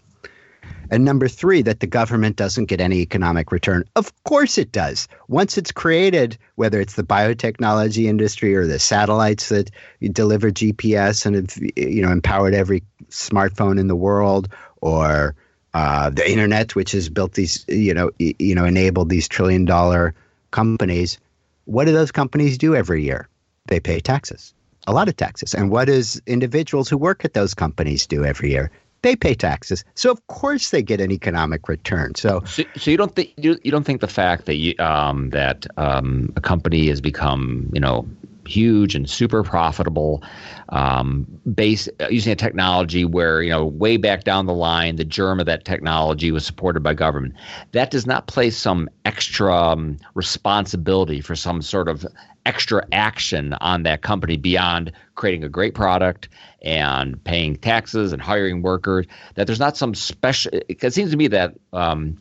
And 0.90 1.06
number 1.06 1.26
three, 1.26 1.62
that 1.62 1.80
the 1.80 1.86
government 1.86 2.36
doesn't 2.36 2.66
get 2.66 2.80
any 2.80 2.98
economic 2.98 3.50
return. 3.50 3.84
Of 3.96 4.12
course 4.24 4.58
it 4.58 4.72
does. 4.72 5.08
Once 5.28 5.56
it's 5.56 5.72
created, 5.72 6.36
whether 6.56 6.82
it's 6.82 6.96
the 6.96 7.02
biotechnology 7.02 8.04
industry 8.04 8.54
or 8.54 8.66
the 8.66 8.78
satellites 8.78 9.48
that 9.48 9.70
deliver 10.12 10.50
GPS 10.50 11.24
and 11.24 11.34
have 11.36 11.56
you 11.76 12.02
know 12.02 12.12
empowered 12.12 12.52
every 12.52 12.82
smartphone 13.08 13.80
in 13.80 13.86
the 13.86 13.96
world, 13.96 14.48
or 14.82 15.34
uh, 15.72 16.10
the 16.10 16.30
internet, 16.30 16.74
which 16.74 16.92
has 16.92 17.08
built 17.08 17.32
these 17.32 17.64
you 17.68 17.94
know 17.94 18.10
you 18.18 18.54
know 18.54 18.66
enabled 18.66 19.08
these 19.08 19.26
trillion 19.26 19.64
dollar 19.64 20.14
companies. 20.50 21.18
What 21.64 21.86
do 21.86 21.92
those 21.92 22.12
companies 22.12 22.58
do 22.58 22.76
every 22.76 23.02
year? 23.02 23.28
They 23.66 23.80
pay 23.80 24.00
taxes, 24.00 24.52
a 24.86 24.92
lot 24.92 25.08
of 25.08 25.16
taxes. 25.16 25.54
And 25.54 25.70
what 25.70 25.86
does 25.86 26.20
individuals 26.26 26.88
who 26.88 26.96
work 26.96 27.24
at 27.24 27.34
those 27.34 27.54
companies 27.54 28.06
do 28.06 28.24
every 28.24 28.50
year? 28.50 28.70
they 29.02 29.16
pay 29.16 29.34
taxes. 29.34 29.84
So 29.94 30.10
of 30.10 30.26
course 30.28 30.70
they 30.70 30.82
get 30.82 31.00
an 31.00 31.10
economic 31.10 31.68
return. 31.68 32.14
So, 32.14 32.40
so, 32.46 32.62
so 32.76 32.90
you 32.90 32.96
don't 32.96 33.14
think 33.14 33.32
you, 33.36 33.58
you 33.62 33.70
don't 33.70 33.84
think 33.84 34.00
the 34.00 34.08
fact 34.08 34.46
that 34.46 34.56
you 34.56 34.74
um, 34.78 35.30
that 35.30 35.66
um, 35.76 36.32
a 36.36 36.40
company 36.40 36.86
has 36.88 37.00
become 37.00 37.68
you 37.72 37.80
know 37.80 38.06
huge 38.46 38.96
and 38.96 39.08
super 39.08 39.42
profitable, 39.42 40.22
um, 40.70 41.26
base 41.54 41.88
using 42.10 42.32
a 42.32 42.36
technology 42.36 43.04
where 43.04 43.42
you 43.42 43.50
know 43.50 43.64
way 43.64 43.96
back 43.96 44.24
down 44.24 44.46
the 44.46 44.54
line 44.54 44.96
the 44.96 45.04
germ 45.04 45.40
of 45.40 45.46
that 45.46 45.64
technology 45.64 46.30
was 46.30 46.46
supported 46.46 46.82
by 46.82 46.94
government. 46.94 47.34
That 47.72 47.90
does 47.90 48.06
not 48.06 48.28
place 48.28 48.56
some 48.56 48.88
extra 49.04 49.54
um, 49.54 49.98
responsibility 50.14 51.20
for 51.20 51.34
some 51.34 51.60
sort 51.60 51.88
of 51.88 52.06
extra 52.46 52.84
action 52.92 53.54
on 53.54 53.82
that 53.84 54.02
company 54.02 54.36
beyond 54.36 54.92
creating 55.14 55.44
a 55.44 55.48
great 55.48 55.74
product 55.74 56.28
and 56.62 57.22
paying 57.24 57.56
taxes 57.56 58.12
and 58.12 58.20
hiring 58.20 58.62
workers. 58.62 59.06
That 59.34 59.46
there's 59.46 59.60
not 59.60 59.76
some 59.76 59.94
special. 59.94 60.52
It 60.68 60.92
seems 60.92 61.10
to 61.10 61.16
me 61.16 61.28
that. 61.28 61.54
Um, 61.72 62.18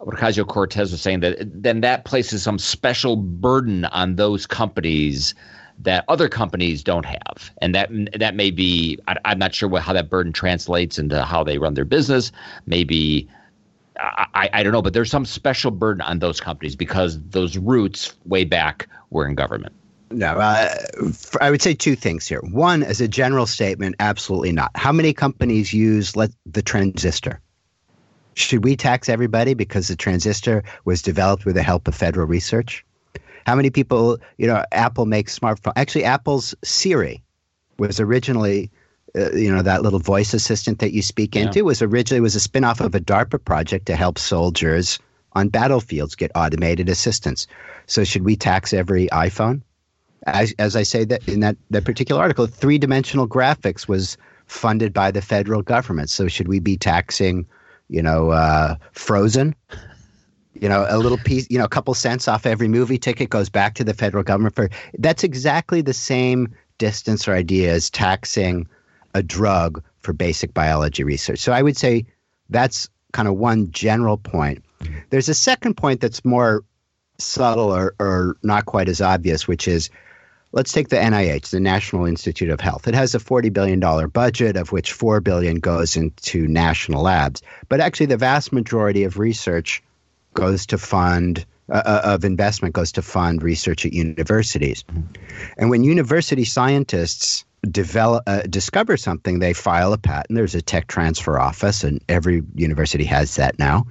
Ocasio 0.00 0.46
Cortez 0.46 0.92
was 0.92 1.00
saying 1.00 1.20
that 1.20 1.38
then 1.40 1.80
that 1.80 2.04
places 2.04 2.44
some 2.44 2.56
special 2.56 3.16
burden 3.16 3.84
on 3.86 4.14
those 4.14 4.46
companies 4.46 5.34
that 5.80 6.04
other 6.08 6.28
companies 6.28 6.82
don't 6.82 7.04
have, 7.04 7.50
and 7.60 7.74
that 7.74 7.90
that 8.18 8.34
may 8.34 8.50
be 8.50 8.98
I, 9.06 9.16
am 9.24 9.38
not 9.38 9.54
sure 9.54 9.68
what, 9.68 9.82
how 9.82 9.92
that 9.92 10.10
burden 10.10 10.32
translates 10.32 10.98
into 10.98 11.24
how 11.24 11.44
they 11.44 11.58
run 11.58 11.74
their 11.74 11.84
business. 11.84 12.32
Maybe 12.66 13.28
I, 13.98 14.48
I 14.52 14.62
don't 14.62 14.72
know, 14.72 14.82
but 14.82 14.92
there's 14.92 15.10
some 15.10 15.24
special 15.24 15.70
burden 15.70 16.02
on 16.02 16.20
those 16.20 16.40
companies 16.40 16.76
because 16.76 17.20
those 17.30 17.56
roots 17.56 18.14
way 18.24 18.44
back 18.44 18.88
were 19.10 19.26
in 19.26 19.34
government. 19.34 19.74
No, 20.10 20.28
uh, 20.28 20.74
I 21.40 21.50
would 21.50 21.60
say 21.60 21.74
two 21.74 21.94
things 21.94 22.26
here. 22.26 22.40
One, 22.40 22.82
as 22.82 23.00
a 23.00 23.08
general 23.08 23.46
statement, 23.46 23.96
absolutely 24.00 24.52
not. 24.52 24.70
How 24.74 24.92
many 24.92 25.12
companies 25.12 25.74
use 25.74 26.16
let 26.16 26.30
the 26.46 26.62
transistor? 26.62 27.40
Should 28.34 28.64
we 28.64 28.76
tax 28.76 29.08
everybody 29.08 29.54
because 29.54 29.88
the 29.88 29.96
transistor 29.96 30.62
was 30.84 31.02
developed 31.02 31.44
with 31.44 31.56
the 31.56 31.62
help 31.62 31.88
of 31.88 31.94
federal 31.94 32.26
research? 32.26 32.84
How 33.46 33.54
many 33.54 33.68
people, 33.70 34.18
you 34.38 34.46
know, 34.46 34.64
Apple 34.72 35.06
makes 35.06 35.38
smartphone. 35.38 35.72
Actually, 35.76 36.04
Apple's 36.04 36.54
Siri 36.62 37.22
was 37.78 38.00
originally 38.00 38.70
uh, 39.16 39.32
you 39.32 39.54
know 39.54 39.62
that 39.62 39.82
little 39.82 39.98
voice 39.98 40.34
assistant 40.34 40.78
that 40.80 40.92
you 40.92 41.02
speak 41.02 41.34
yeah. 41.34 41.42
into 41.42 41.64
was 41.64 41.82
originally 41.82 42.20
was 42.20 42.34
a 42.34 42.40
spin-off 42.40 42.80
of 42.80 42.94
a 42.94 43.00
DARPA 43.00 43.42
project 43.44 43.86
to 43.86 43.96
help 43.96 44.18
soldiers 44.18 44.98
on 45.32 45.48
battlefields 45.48 46.14
get 46.14 46.30
automated 46.34 46.88
assistance. 46.88 47.46
So 47.86 48.04
should 48.04 48.24
we 48.24 48.36
tax 48.36 48.72
every 48.72 49.06
iPhone? 49.08 49.62
As, 50.26 50.52
as 50.58 50.74
I 50.74 50.82
say 50.82 51.04
that 51.04 51.26
in 51.28 51.40
that, 51.40 51.56
that 51.70 51.84
particular 51.84 52.20
article, 52.20 52.46
three-dimensional 52.46 53.28
graphics 53.28 53.86
was 53.86 54.16
funded 54.46 54.92
by 54.92 55.10
the 55.10 55.22
federal 55.22 55.62
government. 55.62 56.10
So 56.10 56.28
should 56.28 56.48
we 56.48 56.58
be 56.58 56.76
taxing, 56.76 57.46
you 57.88 58.02
know, 58.02 58.30
uh, 58.30 58.76
Frozen? 58.92 59.54
You 60.54 60.68
know, 60.68 60.86
a 60.88 60.98
little 60.98 61.18
piece, 61.18 61.46
you 61.50 61.58
know, 61.58 61.64
a 61.64 61.68
couple 61.68 61.94
cents 61.94 62.26
off 62.26 62.44
every 62.44 62.66
movie 62.66 62.98
ticket 62.98 63.30
goes 63.30 63.48
back 63.48 63.74
to 63.76 63.84
the 63.84 63.94
federal 63.94 64.24
government 64.24 64.56
for. 64.56 64.68
That's 64.98 65.22
exactly 65.22 65.82
the 65.82 65.94
same 65.94 66.52
distance 66.78 67.28
or 67.28 67.34
idea 67.34 67.72
as 67.72 67.90
taxing 67.90 68.66
a 69.18 69.22
drug 69.22 69.82
for 69.98 70.12
basic 70.12 70.54
biology 70.54 71.04
research. 71.04 71.40
So 71.40 71.52
I 71.52 71.60
would 71.60 71.76
say 71.76 72.06
that's 72.48 72.88
kind 73.12 73.28
of 73.28 73.34
one 73.36 73.70
general 73.70 74.16
point. 74.16 74.64
There's 75.10 75.28
a 75.28 75.34
second 75.34 75.76
point 75.76 76.00
that's 76.00 76.24
more 76.24 76.64
subtle 77.18 77.74
or, 77.74 77.94
or 77.98 78.36
not 78.42 78.66
quite 78.66 78.88
as 78.88 79.00
obvious, 79.00 79.48
which 79.48 79.66
is 79.66 79.90
let's 80.52 80.72
take 80.72 80.88
the 80.88 80.96
NIH, 80.96 81.50
the 81.50 81.60
National 81.60 82.06
Institute 82.06 82.48
of 82.48 82.60
Health. 82.60 82.86
It 82.86 82.94
has 82.94 83.14
a 83.14 83.18
$40 83.18 83.52
billion 83.52 84.08
budget, 84.08 84.56
of 84.56 84.72
which 84.72 84.92
4 84.92 85.20
billion 85.20 85.56
goes 85.56 85.96
into 85.96 86.46
national 86.46 87.02
labs. 87.02 87.42
But 87.68 87.80
actually, 87.80 88.06
the 88.06 88.16
vast 88.16 88.52
majority 88.52 89.04
of 89.04 89.18
research 89.18 89.82
goes 90.34 90.64
to 90.66 90.78
fund. 90.78 91.44
Uh, 91.70 91.82
uh 91.84 92.00
of 92.04 92.24
investment 92.24 92.74
goes 92.74 92.90
to 92.92 93.02
fund 93.02 93.42
research 93.42 93.84
at 93.84 93.92
universities. 93.92 94.84
And 95.58 95.68
when 95.68 95.84
university 95.84 96.46
scientists 96.46 97.44
develop 97.70 98.24
uh, 98.26 98.42
discover 98.42 98.96
something, 98.96 99.38
they 99.38 99.52
file 99.52 99.92
a 99.92 99.98
patent. 99.98 100.36
There's 100.36 100.54
a 100.54 100.62
tech 100.62 100.86
transfer 100.86 101.38
office, 101.38 101.84
and 101.84 102.02
every 102.08 102.42
university 102.54 103.04
has 103.04 103.36
that 103.36 103.58
now. 103.58 103.86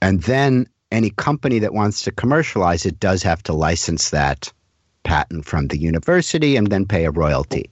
And 0.00 0.22
then 0.22 0.66
any 0.92 1.10
company 1.10 1.58
that 1.60 1.74
wants 1.74 2.02
to 2.02 2.12
commercialize 2.12 2.86
it 2.86 3.00
does 3.00 3.22
have 3.22 3.42
to 3.44 3.52
license 3.52 4.10
that 4.10 4.52
patent 5.02 5.44
from 5.44 5.68
the 5.68 5.78
university 5.78 6.56
and 6.56 6.68
then 6.68 6.86
pay 6.86 7.04
a 7.04 7.10
royalty. 7.10 7.70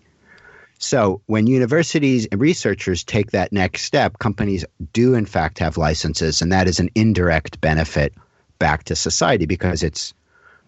So 0.78 1.22
when 1.26 1.46
universities 1.46 2.26
and 2.32 2.40
researchers 2.40 3.04
take 3.04 3.30
that 3.30 3.52
next 3.52 3.82
step, 3.82 4.18
companies 4.18 4.64
do 4.92 5.14
in 5.14 5.26
fact 5.26 5.60
have 5.60 5.76
licenses, 5.76 6.42
and 6.42 6.50
that 6.52 6.66
is 6.66 6.80
an 6.80 6.90
indirect 6.96 7.60
benefit 7.60 8.12
back 8.58 8.84
to 8.84 8.96
society 8.96 9.46
because 9.46 9.82
it's 9.84 10.12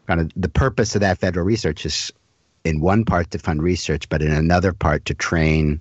kind 0.06 0.20
of 0.20 0.30
the 0.36 0.48
purpose 0.48 0.94
of 0.94 1.00
that 1.00 1.18
federal 1.18 1.44
research 1.44 1.84
is 1.84 2.12
in 2.64 2.80
one 2.80 3.04
part 3.04 3.30
to 3.30 3.38
fund 3.38 3.62
research, 3.62 4.08
but 4.08 4.22
in 4.22 4.30
another 4.30 4.72
part 4.72 5.04
to 5.06 5.14
train 5.14 5.80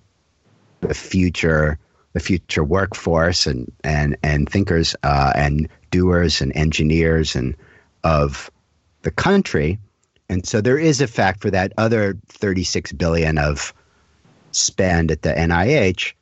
the 0.82 0.94
future 0.94 1.80
the 2.14 2.20
future 2.20 2.64
workforce 2.64 3.48
and 3.48 3.72
and 3.84 4.16
and 4.24 4.50
thinkers 4.50 4.96
uh, 5.04 5.34
and 5.36 5.68
doers 5.92 6.42
and 6.42 6.56
engineers 6.56 7.36
and 7.36 7.56
of 8.04 8.52
the 9.02 9.12
country. 9.12 9.80
And 10.30 10.46
so 10.46 10.62
there 10.62 10.78
is 10.78 11.02
a 11.02 11.08
fact 11.08 11.42
for 11.42 11.52
that 11.52 11.74
other 11.78 12.18
36 12.28 12.94
billion 12.94 13.38
of 13.38 13.74
spend 14.52 15.12
at 15.12 15.24
the 15.24 15.34
NIH. 15.34 16.14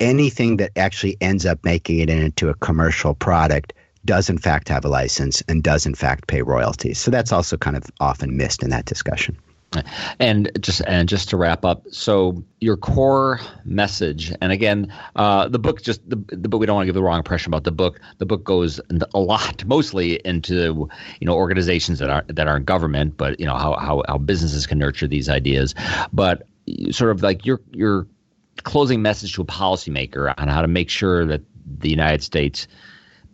Anything 0.00 0.56
that 0.58 0.72
actually 0.76 1.16
ends 1.20 1.46
up 1.46 1.64
making 1.64 1.98
it 2.00 2.10
into 2.10 2.48
a 2.48 2.54
commercial 2.54 3.14
product 3.14 3.72
does 4.04 4.28
in 4.28 4.38
fact 4.38 4.68
have 4.68 4.84
a 4.84 4.88
license 4.88 5.42
and 5.48 5.62
does 5.62 5.86
in 5.86 5.94
fact 5.94 6.26
pay 6.26 6.42
royalties. 6.42 6.98
So 6.98 7.10
that's 7.10 7.32
also 7.32 7.56
kind 7.56 7.76
of 7.76 7.84
often 8.00 8.36
missed 8.36 8.62
in 8.62 8.70
that 8.70 8.84
discussion. 8.84 9.36
And 10.18 10.50
just 10.60 10.82
and 10.86 11.08
just 11.08 11.28
to 11.30 11.36
wrap 11.36 11.64
up, 11.64 11.84
so 11.90 12.42
your 12.60 12.76
core 12.76 13.40
message, 13.64 14.32
and 14.40 14.52
again, 14.52 14.92
uh, 15.16 15.48
the 15.48 15.58
book 15.58 15.82
just 15.82 16.08
the, 16.08 16.16
the 16.28 16.48
book. 16.48 16.60
We 16.60 16.66
don't 16.66 16.76
want 16.76 16.84
to 16.84 16.88
give 16.88 16.94
the 16.94 17.02
wrong 17.02 17.18
impression 17.18 17.50
about 17.50 17.64
the 17.64 17.72
book. 17.72 18.00
The 18.18 18.26
book 18.26 18.44
goes 18.44 18.80
a 19.14 19.18
lot, 19.18 19.64
mostly 19.66 20.20
into 20.24 20.88
you 21.20 21.26
know 21.26 21.34
organizations 21.34 21.98
that 22.00 22.10
are 22.10 22.24
that 22.28 22.48
aren't 22.48 22.66
government, 22.66 23.16
but 23.16 23.38
you 23.40 23.46
know 23.46 23.56
how 23.56 23.76
how 23.76 24.02
how 24.08 24.18
businesses 24.18 24.66
can 24.66 24.78
nurture 24.78 25.08
these 25.08 25.28
ideas. 25.28 25.74
But 26.12 26.46
sort 26.90 27.10
of 27.10 27.22
like 27.22 27.46
your 27.46 27.60
your 27.72 28.06
closing 28.64 29.02
message 29.02 29.34
to 29.34 29.42
a 29.42 29.46
policymaker 29.46 30.34
on 30.38 30.48
how 30.48 30.62
to 30.62 30.68
make 30.68 30.88
sure 30.88 31.24
that 31.26 31.40
the 31.78 31.90
United 31.90 32.22
States, 32.22 32.66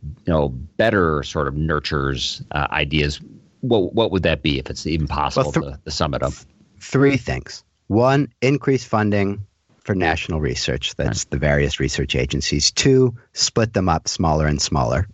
you 0.02 0.32
know, 0.32 0.48
better 0.48 1.22
sort 1.22 1.48
of 1.48 1.54
nurtures 1.54 2.42
uh, 2.52 2.66
ideas 2.70 3.20
what 3.60 3.94
what 3.94 4.10
would 4.10 4.22
that 4.22 4.42
be 4.42 4.58
if 4.58 4.70
it's 4.70 4.86
even 4.86 5.06
possible 5.06 5.52
well, 5.52 5.62
th- 5.62 5.74
to, 5.74 5.80
to 5.84 5.90
sum 5.90 6.14
it 6.14 6.22
up? 6.22 6.32
Three 6.80 7.16
things. 7.16 7.64
One, 7.88 8.32
increase 8.40 8.84
funding 8.84 9.46
for 9.80 9.94
national 9.94 10.40
research. 10.40 10.94
That's 10.96 11.24
right. 11.24 11.30
the 11.30 11.38
various 11.38 11.80
research 11.80 12.14
agencies. 12.14 12.70
Two, 12.70 13.16
split 13.32 13.72
them 13.72 13.88
up 13.88 14.08
smaller 14.08 14.46
and 14.46 14.60
smaller, 14.60 15.08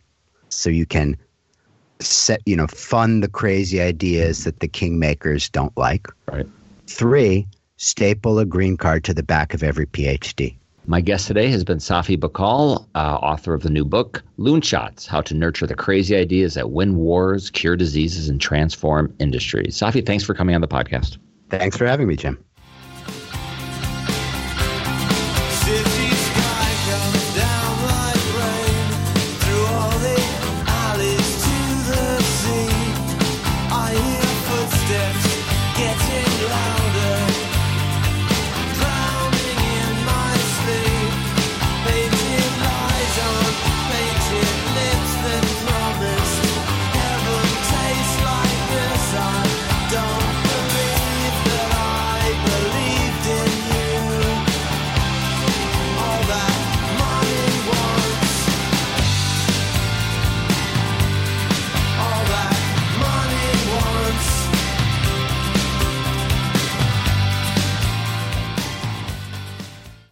so 0.49 0.69
you 0.69 0.87
can 0.87 1.17
set 2.01 2.43
you 2.45 2.57
know 2.57 2.67
fund 2.67 3.23
the 3.23 3.29
crazy 3.29 3.81
ideas 3.81 4.45
that 4.45 4.61
the 4.61 4.69
kingmakers 4.69 5.51
don't 5.51 5.77
like. 5.77 6.09
Right. 6.27 6.47
Three, 6.87 7.47
staple 7.77 8.39
a 8.39 8.45
green 8.45 8.77
card 8.77 9.05
to 9.05 9.15
the 9.15 9.23
back 9.23 9.55
of 9.55 9.63
every 9.63 9.87
PhD. 9.87 10.57
My 10.87 11.01
guest 11.01 11.27
today 11.27 11.49
has 11.49 11.65
been 11.65 11.79
Safi 11.79 12.19
Bahcall, 12.19 12.87
uh, 12.95 13.19
author 13.23 13.55
of 13.55 13.63
the 13.63 13.71
new 13.71 13.87
book, 13.87 14.23
Loonshots 14.39 15.07
How 15.07 15.23
to 15.23 15.35
Nurture 15.35 15.67
the 15.67 15.75
Crazy 15.75 16.15
Ideas 16.15 16.55
That 16.55 16.73
Win 16.73 16.97
Wars, 16.97 17.49
Cure 17.49 17.75
Diseases, 17.75 18.29
and 18.29 18.39
Transform 18.39 19.15
Industries. 19.19 19.79
Safi, 19.79 20.05
thanks 20.05 20.25
for 20.25 20.35
coming 20.35 20.55
on 20.55 20.61
the 20.61 20.69
podcast. 20.69 21.17
Thanks 21.49 21.79
for 21.79 21.87
having 21.87 22.07
me, 22.07 22.17
Jim. 22.17 22.39